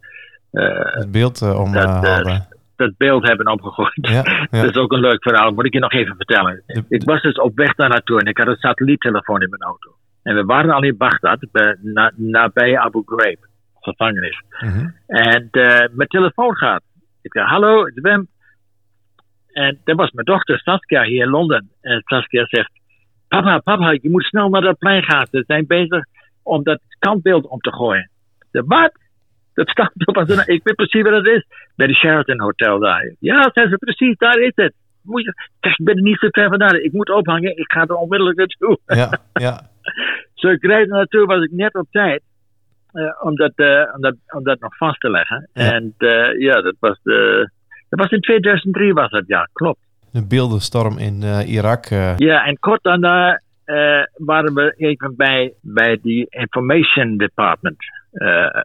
eh, 0.50 0.94
Het 0.94 1.10
beeld 1.12 1.40
eh, 1.42 1.60
om 1.60 1.72
Dat, 1.72 1.84
eh, 1.84 2.02
eh, 2.02 2.14
hadden. 2.14 2.46
Dat 2.86 2.96
beeld 2.96 3.26
hebben 3.28 3.50
opgegooid. 3.52 3.92
Ja, 3.94 4.10
ja. 4.50 4.62
Dat 4.62 4.70
is 4.70 4.76
ook 4.76 4.92
een 4.92 5.00
leuk 5.00 5.22
verhaal, 5.22 5.50
moet 5.52 5.66
ik 5.66 5.72
je 5.72 5.78
nog 5.78 5.92
even 5.92 6.16
vertellen. 6.16 6.62
De- 6.66 6.84
Ik 6.88 7.04
was 7.04 7.22
dus 7.22 7.34
op 7.38 7.56
weg 7.56 7.74
daar 7.74 7.88
naartoe 7.88 8.20
en 8.20 8.26
ik 8.26 8.36
had 8.38 8.46
een 8.46 8.56
satelliettelefoon 8.56 9.42
in 9.42 9.48
mijn 9.50 9.62
auto. 9.62 9.90
En 10.22 10.34
we 10.34 10.44
waren 10.44 10.70
al 10.70 10.82
in 10.82 10.96
Bagdad, 10.96 11.46
bij- 11.52 11.76
na, 11.82 12.12
nabij 12.16 12.78
Abu 12.78 13.02
Ghraib, 13.06 13.46
gevangenis. 13.80 14.42
Mhm. 14.60 14.88
En 15.06 15.48
eh, 15.50 15.88
mijn 15.92 16.08
telefoon 16.08 16.56
gaat. 16.56 16.82
Ik 17.22 17.32
zeg, 17.32 17.44
hallo, 17.46 17.84
het 17.84 17.96
is 17.96 18.02
Wim. 18.02 18.28
En 19.52 19.80
dat 19.84 19.96
was 19.96 20.10
mijn 20.10 20.26
dochter 20.26 20.58
Saskia 20.58 21.02
hier 21.02 21.22
in 21.24 21.30
Londen. 21.30 21.70
En 21.80 22.02
Saskia 22.04 22.44
zegt, 22.46 22.70
papa, 23.28 23.58
papa, 23.58 23.90
je 23.90 24.10
moet 24.10 24.24
snel 24.24 24.48
naar 24.48 24.60
dat 24.60 24.78
plein 24.78 25.02
gaan. 25.02 25.26
Ze 25.30 25.44
zijn 25.46 25.66
bezig 25.66 26.04
om 26.42 26.62
dat 26.62 26.80
standbeeld 26.88 27.46
om 27.46 27.58
te 27.58 27.72
gooien. 27.72 28.10
Zeg, 28.50 28.62
wat? 28.66 28.92
Dat 29.54 29.68
standbeeld, 29.68 30.16
was 30.16 30.28
er- 30.36 30.48
ik 30.54 30.60
weet 30.64 30.74
precies 30.76 31.02
wat 31.02 31.12
het 31.12 31.26
is. 31.26 31.44
Bij 31.76 31.86
de 31.86 31.94
Sheraton 31.94 32.40
Hotel 32.40 32.78
daar. 32.78 33.14
Ja, 33.18 33.50
zei 33.52 33.68
ze, 33.68 33.76
precies, 33.76 34.16
daar 34.18 34.38
is 34.38 34.52
het. 34.54 34.72
Moet 35.02 35.22
je, 35.22 35.34
ik 35.60 35.84
ben 35.84 35.96
er 35.96 36.02
niet 36.02 36.18
zo 36.18 36.28
ver 36.30 36.48
vandaan. 36.48 36.74
Ik 36.76 36.92
moet 36.92 37.10
ophangen, 37.10 37.56
ik 37.56 37.72
ga 37.72 37.80
er 37.80 37.94
onmiddellijk 37.94 38.38
naartoe. 38.38 38.78
ja, 38.86 39.18
ja. 39.32 39.60
Zo 40.34 40.48
ik 40.48 40.62
reed 40.62 40.80
er 40.80 40.86
naartoe, 40.96 41.26
was 41.26 41.42
ik 41.44 41.50
net 41.50 41.74
op 41.74 41.86
tijd. 41.90 42.22
eh, 42.92 43.04
om, 43.26 43.36
dat, 43.36 43.52
eh, 43.54 43.94
om, 43.94 44.00
dat, 44.00 44.14
om 44.28 44.42
dat 44.44 44.60
nog 44.60 44.76
vast 44.76 45.00
te 45.00 45.10
leggen. 45.10 45.48
Ja. 45.52 45.72
En 45.72 45.94
eh, 45.98 46.40
ja, 46.40 46.60
dat 46.60 46.74
was, 46.80 46.98
de, 47.02 47.50
dat 47.88 47.98
was 47.98 48.10
in 48.10 48.20
2003 48.20 48.92
was 48.92 49.10
dat, 49.10 49.24
ja, 49.26 49.48
klopt. 49.52 49.78
De 50.12 50.26
beeldenstorm 50.26 50.98
in 50.98 51.22
Irak. 51.46 51.84
Ja, 52.16 52.44
en 52.44 52.58
kort 52.58 52.82
daarna 52.82 53.40
waren 54.16 54.54
we 54.54 54.74
even 54.76 55.16
bij, 55.16 55.52
bij 55.60 55.98
die 56.02 56.26
Information 56.28 57.16
Department. 57.16 57.76
Eh, 58.12 58.60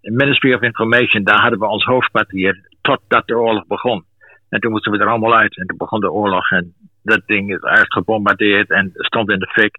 Ministry 0.00 0.54
of 0.54 0.62
Information, 0.62 1.24
daar 1.24 1.40
hadden 1.40 1.58
we 1.58 1.66
ons 1.66 1.84
hoofdkwartier 1.84 2.68
totdat 2.80 3.26
de 3.26 3.38
oorlog 3.38 3.66
begon. 3.66 4.04
En 4.48 4.60
toen 4.60 4.70
moesten 4.70 4.92
we 4.92 4.98
er 4.98 5.08
allemaal 5.08 5.36
uit 5.36 5.56
en 5.56 5.66
toen 5.66 5.76
begon 5.76 6.00
de 6.00 6.12
oorlog 6.12 6.50
en 6.50 6.74
dat 7.02 7.22
ding 7.26 7.50
is 7.50 7.62
eerst 7.62 7.92
gebombardeerd 7.92 8.70
en 8.70 8.90
stond 8.94 9.30
in 9.30 9.38
de 9.38 9.46
fik. 9.46 9.76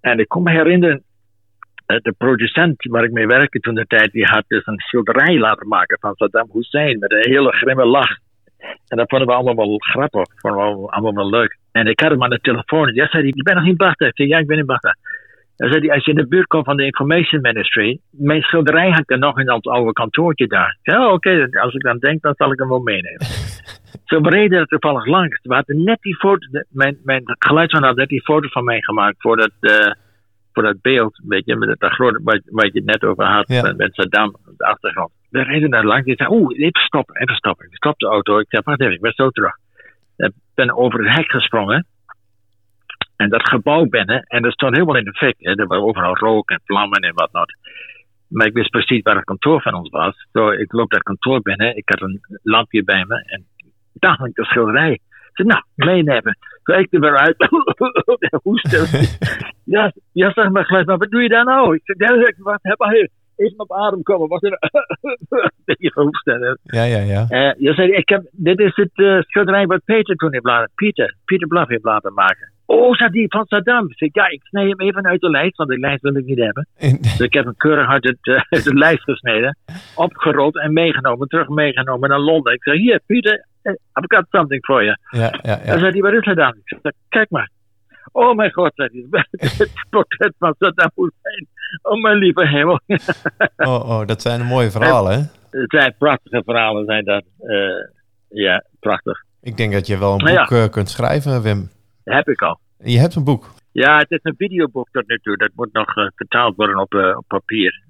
En 0.00 0.18
ik 0.18 0.28
kon 0.28 0.42
me 0.42 0.50
herinneren, 0.50 1.02
de 1.86 2.14
producent 2.18 2.88
waar 2.90 3.04
ik 3.04 3.12
mee 3.12 3.26
werkte 3.26 3.58
toen 3.58 3.74
de 3.74 3.86
tijd, 3.86 4.12
die 4.12 4.24
had 4.24 4.44
dus 4.46 4.66
een 4.66 4.78
schilderij 4.78 5.38
laten 5.38 5.68
maken 5.68 5.98
van 6.00 6.14
Saddam 6.14 6.48
Hussein 6.52 6.98
met 6.98 7.12
een 7.12 7.30
hele 7.30 7.52
grimme 7.52 7.84
lach. 7.84 8.16
En 8.88 8.96
dat 8.96 9.08
vonden 9.08 9.28
we 9.28 9.34
allemaal 9.34 9.66
wel 9.66 9.78
grappig, 9.78 10.26
vonden 10.36 10.60
we 10.60 10.90
allemaal 10.90 11.14
wel 11.14 11.30
leuk. 11.30 11.58
En 11.72 11.86
ik 11.86 12.00
had 12.00 12.10
hem 12.10 12.22
aan 12.22 12.30
de 12.30 12.40
telefoon. 12.40 12.94
Ja, 12.94 13.08
zei 13.08 13.26
je 13.26 13.42
bent 13.42 13.56
nog 13.56 13.66
in 13.66 13.76
Baghdad? 13.76 14.08
Ik 14.08 14.16
zei, 14.16 14.28
ja, 14.28 14.38
ik 14.38 14.46
ben 14.46 14.58
in 14.58 14.66
Baghdad. 14.66 14.96
Dan 15.56 15.70
zei 15.70 15.86
hij, 15.86 15.94
als 15.94 16.04
je 16.04 16.10
in 16.10 16.16
de 16.16 16.26
buurt 16.26 16.46
komt 16.46 16.64
van 16.64 16.76
de 16.76 16.84
Information 16.84 17.40
Ministry, 17.40 17.98
mijn 18.10 18.42
schilderij 18.42 18.90
hangt 18.90 19.10
er 19.10 19.18
nog 19.18 19.38
in 19.38 19.52
ons 19.52 19.66
oude 19.66 19.92
kantoortje 19.92 20.46
daar. 20.46 20.78
Ik 20.82 20.92
zei, 20.92 21.04
oh, 21.04 21.12
oké, 21.12 21.48
als 21.60 21.74
ik 21.74 21.82
dan 21.82 21.98
denk, 21.98 22.22
dan 22.22 22.34
zal 22.36 22.52
ik 22.52 22.58
hem 22.58 22.68
wel 22.68 22.80
meenemen. 22.80 23.26
Zo 24.04 24.20
we 24.20 24.28
reden 24.30 24.58
er 24.58 24.66
toevallig 24.66 25.06
langs. 25.06 25.40
We 25.42 25.54
hadden 25.54 25.84
net 25.84 25.98
die 26.00 26.16
foto, 26.16 26.46
mijn, 26.68 26.98
mijn 27.04 27.22
geluidsman 27.24 27.82
had 27.84 27.96
net 27.96 28.08
die 28.08 28.22
foto 28.22 28.48
van 28.48 28.64
mij 28.64 28.82
gemaakt 28.82 29.16
voor 29.18 29.36
dat, 29.36 29.50
eh, 29.60 29.92
voor 30.52 30.62
dat 30.62 30.80
beeld, 30.80 31.20
weet 31.26 31.44
je, 31.44 31.56
met 31.56 31.80
dat 31.80 31.92
grote, 31.92 32.20
wat, 32.22 32.40
wat 32.46 32.64
je 32.72 32.78
het 32.78 32.84
net 32.84 33.04
over 33.04 33.24
had, 33.24 33.48
Ja. 33.48 33.62
met, 33.62 33.76
met 33.76 33.94
Saddam 33.94 34.28
op 34.28 34.54
de 34.56 34.64
achtergrond. 34.64 35.10
we 35.30 35.42
reden 35.42 35.70
daar 35.70 35.84
langs. 35.84 36.06
Ik 36.06 36.16
zei, 36.16 36.30
oeh, 36.32 36.58
even 36.58 36.80
stoppen, 36.80 37.16
even 37.16 37.34
stoppen. 37.34 37.66
Ik 37.66 37.76
stop 37.76 37.98
de 37.98 38.06
auto. 38.06 38.38
Ik 38.38 38.46
zei, 38.48 38.62
wacht 38.64 38.80
even, 38.80 38.94
ik 38.94 39.00
ben 39.00 39.12
zo 39.14 39.28
terug. 39.30 39.56
Ik 40.16 40.32
ben 40.54 40.76
over 40.76 41.04
het 41.04 41.16
hek 41.16 41.30
gesprongen. 41.30 41.86
En 43.22 43.28
dat 43.28 43.48
gebouw 43.48 43.84
binnen. 43.84 44.24
En 44.28 44.42
dat 44.42 44.52
stond 44.52 44.72
helemaal 44.72 44.96
in 44.96 45.04
de 45.04 45.12
fik. 45.12 45.36
Hè. 45.38 45.50
Er 45.54 45.66
was 45.66 45.78
overal 45.78 46.16
rook 46.16 46.50
en 46.50 46.60
vlammen 46.64 47.00
en 47.00 47.14
whatnot. 47.14 47.52
Maar 48.28 48.46
ik 48.46 48.52
wist 48.52 48.70
precies 48.70 49.02
waar 49.02 49.16
het 49.16 49.24
kantoor 49.24 49.62
van 49.62 49.74
ons 49.74 49.90
was. 49.90 50.26
Zo, 50.32 50.50
ik 50.50 50.72
loop 50.72 50.90
dat 50.90 51.02
kantoor 51.02 51.40
binnen. 51.40 51.76
Ik 51.76 51.88
had 51.88 52.00
een 52.00 52.20
lampje 52.42 52.84
bij 52.84 53.04
me. 53.08 53.24
En 53.26 53.44
daar 53.92 54.26
ik 54.26 54.34
de 54.34 54.44
schilderij. 54.44 54.92
Ik 54.92 55.00
zei, 55.32 55.48
nou, 55.48 55.62
meenemen. 55.74 56.36
Ik 56.64 56.92
er 56.92 57.00
weer 57.00 57.16
uit. 57.16 57.36
Hoesten. 58.42 59.08
ja, 59.64 59.92
ja, 60.12 60.32
zeg 60.32 60.50
maar 60.50 60.64
gelijk, 60.64 60.86
maar 60.86 60.98
wat 60.98 61.10
doe 61.10 61.22
je 61.22 61.28
daar 61.28 61.44
nou? 61.44 61.74
Ik 61.74 61.80
zei, 61.84 62.12
ja, 62.12 62.32
wat 62.36 62.58
heb 62.62 62.78
je? 62.78 63.10
Even 63.36 63.58
op 63.58 63.72
adem 63.72 64.02
komen. 64.02 64.28
Wat 64.28 64.42
een 64.42 64.58
beetje 65.64 65.92
gehoest. 65.92 66.26
Ja, 66.62 66.84
ja, 66.84 66.98
ja. 66.98 67.26
Uh, 67.28 67.52
je 67.58 67.72
zei, 67.72 67.92
ik 67.92 68.08
heb, 68.08 68.22
dit 68.30 68.58
is 68.58 68.76
het 68.76 68.90
uh, 68.94 69.20
schilderij 69.20 69.66
wat 69.66 69.84
Peter 69.84 70.16
toen 70.16 70.32
heeft 70.32 70.44
laten, 70.44 70.70
Pieter, 70.74 71.16
Pieter 71.24 71.48
Blaf 71.48 71.68
heeft 71.68 71.84
laten 71.84 72.14
maken. 72.14 72.51
Oh, 72.72 72.94
zei 72.94 73.10
die 73.10 73.26
van 73.28 73.46
Saddam. 73.46 73.90
Ik 73.90 73.98
zei, 73.98 74.10
ja, 74.12 74.28
ik 74.28 74.40
snij 74.42 74.66
hem 74.66 74.80
even 74.80 75.06
uit 75.06 75.20
de 75.20 75.30
lijst, 75.30 75.56
want 75.56 75.70
de 75.70 75.78
lijst 75.78 76.02
wil 76.02 76.16
ik 76.16 76.24
niet 76.24 76.38
hebben. 76.38 76.66
dus 77.00 77.18
ik 77.18 77.32
heb 77.32 77.44
hem 77.44 77.56
keurig 77.56 77.88
uit, 77.88 78.04
het, 78.04 78.26
uh, 78.26 78.40
uit 78.48 78.64
de 78.64 78.74
lijst 78.74 79.02
gesneden, 79.02 79.56
opgerold 79.94 80.58
en 80.58 80.72
meegenomen, 80.72 81.28
terug 81.28 81.48
meegenomen 81.48 82.08
naar 82.08 82.18
Londen. 82.18 82.52
Ik 82.52 82.62
zei, 82.62 82.78
hier, 82.78 83.00
Pieter, 83.06 83.46
I've 83.62 84.06
got 84.06 84.24
something 84.30 84.64
for 84.64 84.84
you. 84.84 84.96
Ja, 85.10 85.20
ja, 85.20 85.32
ja. 85.42 85.58
En 85.58 85.78
zei 85.78 85.90
hij, 85.90 86.00
wat 86.00 86.12
is 86.12 86.34
dan? 86.34 86.54
Ik 86.64 86.78
zei, 86.82 86.94
kijk 87.08 87.30
maar. 87.30 87.50
Oh 88.12 88.36
mijn 88.36 88.52
god, 88.52 88.72
zei 88.74 89.08
hij, 89.10 89.24
het 89.58 89.70
portret 89.90 90.32
van 90.38 90.54
Saddam 90.58 90.90
Hussein. 90.94 91.46
Oh 91.82 92.02
mijn 92.02 92.16
lieve 92.16 92.46
hemel. 92.46 92.80
oh, 93.56 93.88
oh, 93.88 94.06
dat 94.06 94.22
zijn 94.22 94.42
mooie 94.42 94.70
verhalen, 94.70 95.12
hè? 95.12 95.18
Het 95.60 95.70
zijn 95.70 95.94
prachtige 95.98 96.42
verhalen, 96.44 96.84
zijn 96.84 97.04
dat. 97.04 97.24
Uh, 97.42 97.86
ja, 98.28 98.64
prachtig. 98.80 99.22
Ik 99.42 99.56
denk 99.56 99.72
dat 99.72 99.86
je 99.86 99.98
wel 99.98 100.12
een 100.12 100.18
boek 100.18 100.50
nou 100.50 100.54
ja. 100.54 100.68
kunt 100.68 100.88
schrijven, 100.88 101.42
Wim. 101.42 101.70
Dat 102.04 102.14
heb 102.14 102.28
ik 102.28 102.42
al. 102.42 102.58
Je 102.78 102.98
hebt 102.98 103.14
een 103.14 103.24
boek? 103.24 103.50
Ja, 103.72 103.98
het 103.98 104.10
is 104.10 104.18
een 104.22 104.34
videoboek 104.36 104.88
tot 104.92 105.08
nu 105.08 105.18
toe. 105.18 105.36
Dat 105.36 105.50
moet 105.54 105.72
nog 105.72 105.96
uh, 105.96 106.06
vertaald 106.14 106.56
worden 106.56 106.78
op, 106.78 106.94
uh, 106.94 107.16
op 107.16 107.24
papier. 107.28 107.82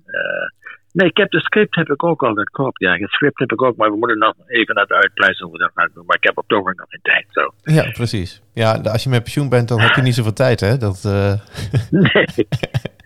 nee, 0.92 1.08
ik 1.08 1.16
heb 1.16 1.30
de 1.30 1.40
script 1.40 1.74
heb 1.74 1.88
ik 1.88 2.04
ook 2.04 2.22
al, 2.22 2.34
dat 2.34 2.50
klopt. 2.50 2.80
Ja, 2.80 2.96
het 2.96 3.10
script 3.10 3.38
heb 3.38 3.52
ik 3.52 3.62
ook, 3.62 3.76
maar 3.76 3.90
we 3.90 3.96
moeten 3.96 4.18
nog 4.18 4.34
even 4.46 4.74
naar 4.74 4.84
het 4.84 4.92
uitpleisen 5.02 5.44
hoe 5.44 5.52
we 5.54 5.62
dat 5.62 5.70
gaan 5.74 5.90
doen. 5.94 6.06
Maar 6.06 6.16
ik 6.16 6.24
heb 6.24 6.38
op 6.38 6.42
het 6.48 6.52
ogenblik 6.52 6.78
nog 6.78 6.88
geen 6.88 7.00
tijd, 7.02 7.26
zo. 7.30 7.52
Ja, 7.62 7.90
precies. 7.90 8.42
Ja, 8.54 8.72
als 8.72 9.02
je 9.02 9.08
met 9.08 9.22
pensioen 9.22 9.48
bent, 9.48 9.68
dan 9.68 9.80
heb 9.80 9.94
je 9.94 10.02
niet 10.02 10.14
zoveel 10.14 10.32
tijd, 10.32 10.60
hè? 10.60 10.76
Dat, 10.76 11.02
nee. 11.90 12.26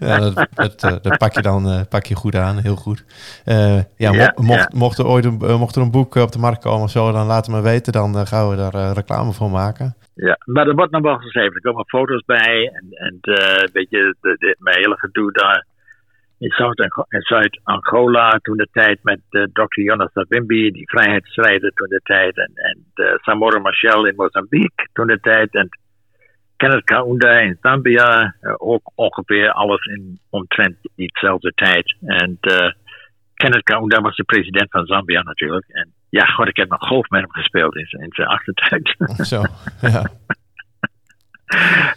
ja, 0.00 0.18
dat, 0.18 0.48
dat, 0.54 0.84
uh, 0.84 0.90
dat, 1.02 1.18
pak 1.18 1.34
je 1.34 1.42
dan 1.42 1.66
uh, 1.66 1.80
pak 1.88 2.06
je 2.06 2.14
goed 2.14 2.34
aan, 2.34 2.58
heel 2.58 2.76
goed. 2.76 3.04
Uh, 3.46 3.80
ja, 3.96 4.12
mo 4.12 4.42
mocht, 4.42 4.72
ja. 4.72 4.78
mocht, 4.78 4.98
er 4.98 5.06
ooit 5.06 5.24
een, 5.24 5.36
mocht 5.36 5.76
er 5.76 5.82
een 5.82 5.90
boek 5.90 6.14
op 6.14 6.32
de 6.32 6.38
markt 6.38 6.62
komen 6.62 6.82
of 6.82 6.90
zo, 6.90 7.12
dan 7.12 7.26
laat 7.26 7.46
het 7.46 7.54
me 7.54 7.62
weten. 7.62 7.92
Dan 7.92 8.26
gaan 8.26 8.48
we 8.48 8.56
daar 8.56 8.92
reclame 8.92 9.32
voor 9.32 9.50
maken. 9.50 9.94
Ja, 10.14 10.38
maar 10.44 10.66
er 10.66 10.74
wordt 10.74 10.92
nog 10.92 11.02
wel 11.02 11.16
geschreven. 11.16 11.54
Er 11.54 11.60
komen 11.60 11.88
foto's 11.88 12.24
bij. 12.24 12.70
En, 12.72 12.86
en 12.90 13.18
weet 13.72 13.90
je, 13.90 14.14
de, 14.20 14.36
de, 14.38 14.56
mijn 14.58 14.76
hele 14.76 14.96
gedoe 14.98 15.32
daar 15.32 15.66
in 16.38 16.50
Zuid-Angola 17.08 18.38
toen 18.42 18.56
de 18.56 18.68
tijd 18.72 18.98
met 19.02 19.20
Dr. 19.30 19.80
Jonas 19.80 20.12
Savimbi, 20.12 20.70
die 20.70 20.88
vrijheidsstrijder 20.88 21.72
toen 21.74 21.88
de 21.88 22.00
tijd. 22.02 22.36
En, 22.36 22.52
en 22.54 22.84
Samora 23.22 23.58
Machel 23.58 24.06
in 24.06 24.14
Mozambique 24.16 24.88
toen 24.92 25.06
de 25.06 25.20
tijd. 25.20 25.54
En 25.54 25.68
Kenneth 26.60 26.84
Kaunda 26.84 27.38
in 27.38 27.58
Zambia, 27.60 28.34
uh, 28.42 28.54
ook 28.58 28.92
ongeveer 28.94 29.52
alles 29.52 29.84
in 29.84 30.18
omtrent 30.30 30.76
diezelfde 30.96 31.52
tijd. 31.54 31.96
En 32.00 32.38
uh, 32.40 32.72
Kenneth 33.34 33.62
Kaunda 33.62 34.00
was 34.00 34.16
de 34.16 34.24
president 34.24 34.70
van 34.70 34.86
Zambia 34.86 35.22
natuurlijk. 35.22 35.64
En 35.68 35.92
ja, 36.08 36.24
god, 36.24 36.48
ik 36.48 36.56
heb 36.56 36.68
nog 36.68 36.86
golf 36.86 37.08
met 37.08 37.20
hem 37.20 37.32
gespeeld 37.32 37.76
in, 37.76 37.86
in 37.90 38.12
zijn 38.12 38.28
achtertijd. 38.28 38.96
Zo, 39.30 39.42
ja. 39.80 40.10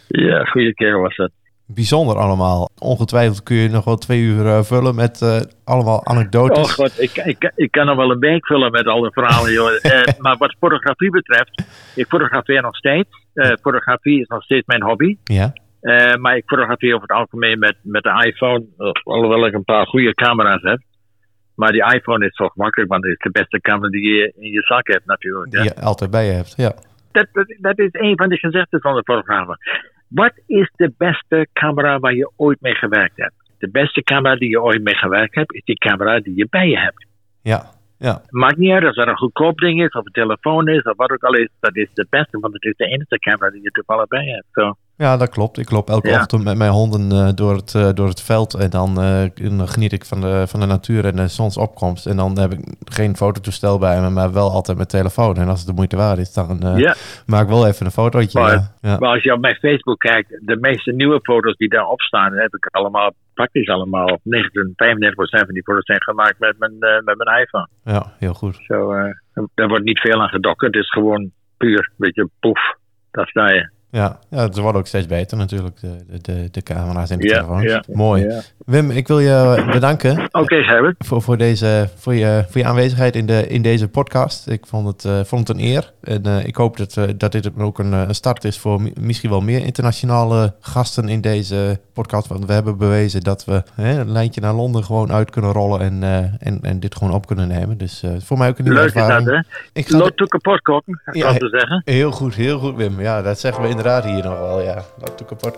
ja, 0.28 0.43
goede 0.43 0.73
kerel 0.73 1.02
was 1.02 1.15
dat. 1.15 1.32
Bijzonder 1.67 2.17
allemaal. 2.17 2.69
Ongetwijfeld 2.80 3.43
kun 3.43 3.56
je 3.56 3.69
nog 3.69 3.86
wel 3.86 3.97
twee 3.97 4.21
uur 4.21 4.45
uh, 4.45 4.63
vullen 4.63 4.95
met 4.95 5.21
uh, 5.21 5.39
allemaal 5.63 6.06
anekdotes. 6.06 6.58
Oh 6.58 6.63
god, 6.63 7.02
ik, 7.02 7.17
ik, 7.17 7.52
ik 7.56 7.71
kan 7.71 7.86
nog 7.86 7.95
wel 7.95 8.12
een 8.12 8.19
week 8.19 8.45
vullen 8.45 8.71
met 8.71 8.88
alle 8.88 9.12
verhalen. 9.12 9.52
joh. 9.52 9.71
uh, 9.71 10.04
maar 10.23 10.38
wat 10.38 10.56
fotografie 10.60 11.10
betreft, 11.10 11.63
ik 11.95 12.08
fotografeer 12.08 12.62
nog 12.62 12.76
steeds. 12.76 13.10
fotografie 13.62 14.21
is 14.21 14.28
nog 14.28 14.43
steeds 14.43 14.65
mijn 14.65 14.84
hobby. 14.84 15.17
Ja. 15.23 15.54
maar 16.19 16.36
ik 16.36 16.43
fotografeer 16.45 16.95
over 16.95 17.08
het 17.08 17.17
algemeen 17.17 17.60
met, 17.60 17.76
met 17.82 18.04
de 18.04 18.26
iPhone. 18.26 18.65
alhoewel 19.04 19.45
ik 19.45 19.54
een 19.54 19.63
paar 19.63 19.88
goede 19.88 20.13
camera's 20.13 20.62
heb. 20.62 20.82
Maar 21.56 21.71
die 21.71 21.93
iPhone 21.93 22.26
is 22.26 22.36
zo 22.36 22.47
gemakkelijk, 22.47 22.91
want 22.91 23.04
het 23.04 23.12
is 23.12 23.17
de 23.17 23.32
beste 23.32 23.62
camera 23.62 23.89
die 23.89 24.13
je 24.13 24.34
in 24.36 24.52
je 24.52 24.62
zak 24.62 24.88
hebt 24.88 25.06
natuurlijk. 25.06 25.52
Die 25.52 25.63
je 25.63 25.76
altijd 25.76 26.12
bij 26.12 26.26
je 26.26 26.32
hebt, 26.32 26.54
ja. 26.58 26.73
Dat, 27.12 27.28
dat, 27.32 27.56
dat 27.60 27.80
is 27.80 27.89
een 27.91 28.17
van 28.17 28.30
de 28.30 28.38
gezegden 28.38 28.82
van 28.82 28.95
de 28.95 29.04
fotografen. 29.04 29.58
Wat 30.13 30.34
is 30.45 30.71
de 30.76 30.93
beste 30.97 31.47
camera 31.54 31.99
waar 31.99 32.13
je 32.13 32.32
ooit 32.36 32.62
mee 32.62 32.76
gewerkt 32.76 33.17
hebt? 33.17 33.34
De 33.58 33.69
beste 33.69 34.04
camera 34.04 34.36
die 34.36 34.49
je 34.49 34.62
ooit 34.62 34.84
mee 34.84 34.95
gewerkt 34.95 35.36
hebt, 35.36 35.54
is 35.54 35.63
die 35.63 35.76
camera 35.76 36.19
die 36.19 36.36
je 36.36 36.47
bij 36.49 36.69
je 36.69 36.80
hebt. 36.80 37.06
Ja, 37.41 37.71
ja. 37.97 38.21
Maakt 38.30 38.58
niet 38.58 38.71
uit 38.71 38.84
of 38.84 38.93
dat 38.95 39.08
een 39.08 39.17
goedkoop 39.17 39.58
ding 39.58 39.84
is, 39.84 39.91
of 39.91 40.06
een 40.06 40.12
telefoon 40.12 40.67
is, 40.67 40.84
of 40.84 40.97
wat 40.97 41.12
ook 41.12 41.23
al 41.23 41.36
is. 41.36 41.49
Dat 41.60 41.76
is 41.76 41.88
de 41.93 42.08
beste, 42.10 42.39
want 42.39 42.54
het 42.54 42.63
is 42.63 42.76
de 42.76 42.86
enige 42.86 43.19
camera 43.19 43.49
die 43.49 43.62
je 43.62 43.69
toevallig 43.69 44.08
bij 44.08 44.26
hebt. 44.26 44.47
So. 44.52 44.73
Ja, 44.97 45.17
dat 45.17 45.29
klopt. 45.29 45.58
Ik 45.58 45.71
loop 45.71 45.89
elke 45.89 46.08
Ja. 46.10 46.19
ochtend 46.19 46.43
met 46.43 46.58
mijn 46.58 46.71
honden 46.71 47.12
eh, 47.12 47.34
door, 47.36 47.56
het, 47.56 47.75
eh, 47.75 47.89
door 47.93 48.08
het 48.08 48.21
veld. 48.21 48.53
En 48.53 48.69
dan, 48.69 49.01
eh, 49.01 49.23
dan 49.58 49.67
geniet 49.67 49.91
ik 49.91 50.06
van 50.06 50.21
de, 50.21 50.43
van 50.47 50.60
de 50.60 50.65
natuur 50.65 51.06
en 51.06 51.15
de 51.15 51.27
zonsopkomst. 51.27 52.06
En 52.06 52.15
dan 52.17 52.39
heb 52.39 52.51
ik 52.51 52.60
geen 52.86 53.15
fototoestel 53.15 53.79
bij 53.79 54.01
me, 54.01 54.10
maar 54.10 54.34
wel 54.34 54.51
altijd 54.51 54.77
mijn 54.77 54.89
telefoon. 54.89 55.36
En 55.36 55.47
als 55.47 55.60
het 55.60 55.67
de 55.67 55.73
moeite 55.73 55.95
waard 55.95 56.17
is, 56.17 56.34
dan 56.34 56.60
Ja. 56.75 56.95
maak 57.25 57.43
ik 57.43 57.47
wel 57.49 57.67
even 57.67 57.86
een 57.86 57.91
fotootje. 57.91 58.39
Maar- 58.39 58.71
ja. 58.82 58.97
Maar 58.99 59.10
als 59.10 59.23
je 59.23 59.34
op 59.34 59.39
mijn 59.41 59.56
Facebook 59.56 59.99
kijkt, 59.99 60.29
de 60.29 60.58
meeste 60.60 60.91
nieuwe 60.91 61.19
foto's 61.23 61.56
die 61.58 61.69
daarop 61.69 62.01
staan, 62.01 62.34
heb 62.34 62.53
ik 62.53 62.65
allemaal, 62.71 63.12
praktisch 63.34 63.67
allemaal, 63.69 64.19
95% 64.23 65.45
van 65.45 65.53
die 65.53 65.63
foto's 65.63 65.86
zijn 65.86 66.03
gemaakt 66.03 66.39
met 66.39 66.56
mijn, 66.60 66.77
met 66.79 67.17
mijn 67.17 67.41
iPhone. 67.41 67.67
ja, 67.84 68.13
heel 68.19 68.34
goed. 68.34 68.58
Zo, 68.67 68.93
daar 69.56 69.67
wordt 69.67 69.84
niet 69.86 69.99
veel 69.99 70.21
aan 70.21 70.29
gedokkerd. 70.29 70.73
Het 70.73 70.84
is 70.84 70.89
gewoon 70.89 71.32
puur, 71.58 71.79
een 71.79 71.93
beetje 71.97 72.29
poef. 72.39 72.75
Daar 73.12 73.27
sta 73.27 73.49
je. 73.49 73.69
Ja, 73.93 74.19
ja 74.29 74.51
ze 74.53 74.62
worden 74.62 74.82
ook 74.82 74.88
steeds 74.88 75.06
beter 75.06 75.38
natuurlijk, 75.38 75.79
de, 75.82 75.97
de, 76.21 76.47
de, 76.51 76.62
camera's 76.62 77.10
en 77.10 77.19
de 77.19 77.27
Ja, 77.27 77.34
telefoons. 77.34 77.63
ja, 77.63 77.84
Mooi. 77.88 78.23
ja. 78.23 78.41
Wim, 78.65 78.91
ik 78.91 79.08
wil 79.08 79.19
je 79.19 79.65
bedanken 79.71 80.27
Oké, 80.32 80.56
Herbert. 80.56 80.95
voor, 80.99 81.21
voor, 81.21 81.38
deze, 81.38 81.89
voor, 81.95 82.13
je, 82.15 82.45
voor 82.49 82.62
je 82.62 82.67
aanwezigheid 82.67 83.15
in, 83.15 83.25
de, 83.25 83.47
in 83.47 83.62
deze 83.62 83.88
podcast. 83.88 84.47
Ik 84.47 84.65
vond 84.65 84.88
het, 84.88 85.06
eh, 85.06 85.23
vond 85.23 85.47
het 85.47 85.58
een 85.58 85.63
eer. 85.63 85.91
En 86.03 86.25
eh, 86.25 86.45
ik 86.45 86.56
hoop 86.56 86.77
dat, 86.77 86.97
eh, 86.97 87.03
dat 87.17 87.32
dit 87.32 87.49
ook 87.60 87.79
een, 87.79 87.91
een 87.91 88.15
start 88.15 88.43
is 88.43 88.58
voor 88.60 88.82
mi- 88.82 88.93
misschien 88.99 89.29
wel 89.29 89.41
meer 89.41 89.65
internationale 89.65 90.53
gasten 90.60 91.10
in 91.10 91.21
deze 91.21 91.79
podcast. 91.93 92.27
Want 92.27 92.45
we 92.45 92.53
hebben 92.53 92.77
bewezen 92.77 93.21
dat 93.21 93.45
we 93.45 93.63
hè, 93.73 93.99
een 93.99 94.12
lijntje 94.12 94.41
naar 94.41 94.53
Londen 94.53 94.84
gewoon 94.84 95.12
uit 95.12 95.29
kunnen 95.32 95.51
rollen 95.51 95.79
en, 95.82 96.03
en, 96.39 96.60
en 96.62 96.79
dit 96.79 96.95
gewoon 96.95 97.13
op 97.13 97.25
kunnen 97.27 97.47
nemen. 97.47 97.77
Dus 97.77 98.03
voor 98.19 98.38
mij 98.38 98.49
ook 98.49 98.58
een 98.58 98.63
nieuwe 98.63 98.79
Leuk 98.79 98.88
is 98.88 98.93
dat, 98.93 99.03
ervaring. 99.10 99.29
hè? 99.29 99.56
Ik 99.73 99.88
ga 99.89 99.97
Lood 99.97 100.27
kapot 100.27 100.62
koken, 100.62 101.01
Ja, 101.12 101.21
zou 101.21 101.36
ik 101.36 101.60
zeggen. 101.60 101.82
Heel 101.86 102.12
goed, 102.12 102.36
heel 102.36 102.60
goed 102.60 102.75
Wim. 102.75 103.01
Ja, 103.01 103.21
dat 103.21 103.39
zeggen 103.39 103.62
we 103.63 103.69
inderdaad 103.69 103.82
hier 103.84 104.24
nog 104.24 104.39
wel. 104.39 104.62
Ja, 104.62 104.84
dat 104.98 105.17
doe 105.17 105.28
kapot. 105.28 105.58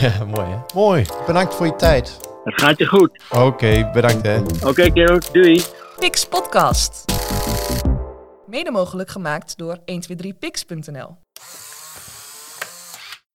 Ja, 0.00 0.24
mooi 0.24 0.46
hè. 0.46 0.56
Mooi. 0.74 1.04
Bedankt 1.26 1.54
voor 1.54 1.66
je 1.66 1.76
tijd. 1.76 2.18
Het 2.44 2.60
gaat 2.60 2.78
je 2.78 2.86
goed. 2.86 3.22
Oké, 3.30 3.90
bedankt 3.92 4.26
hè. 4.26 4.40
Oké, 4.66 4.92
kerel. 4.92 5.18
Doei. 5.32 5.62
Pix 5.98 6.26
Podcast. 6.26 7.04
Mede 8.46 8.70
mogelijk 8.70 9.10
gemaakt 9.10 9.58
door 9.58 9.78
123pix.nl. 9.78 11.16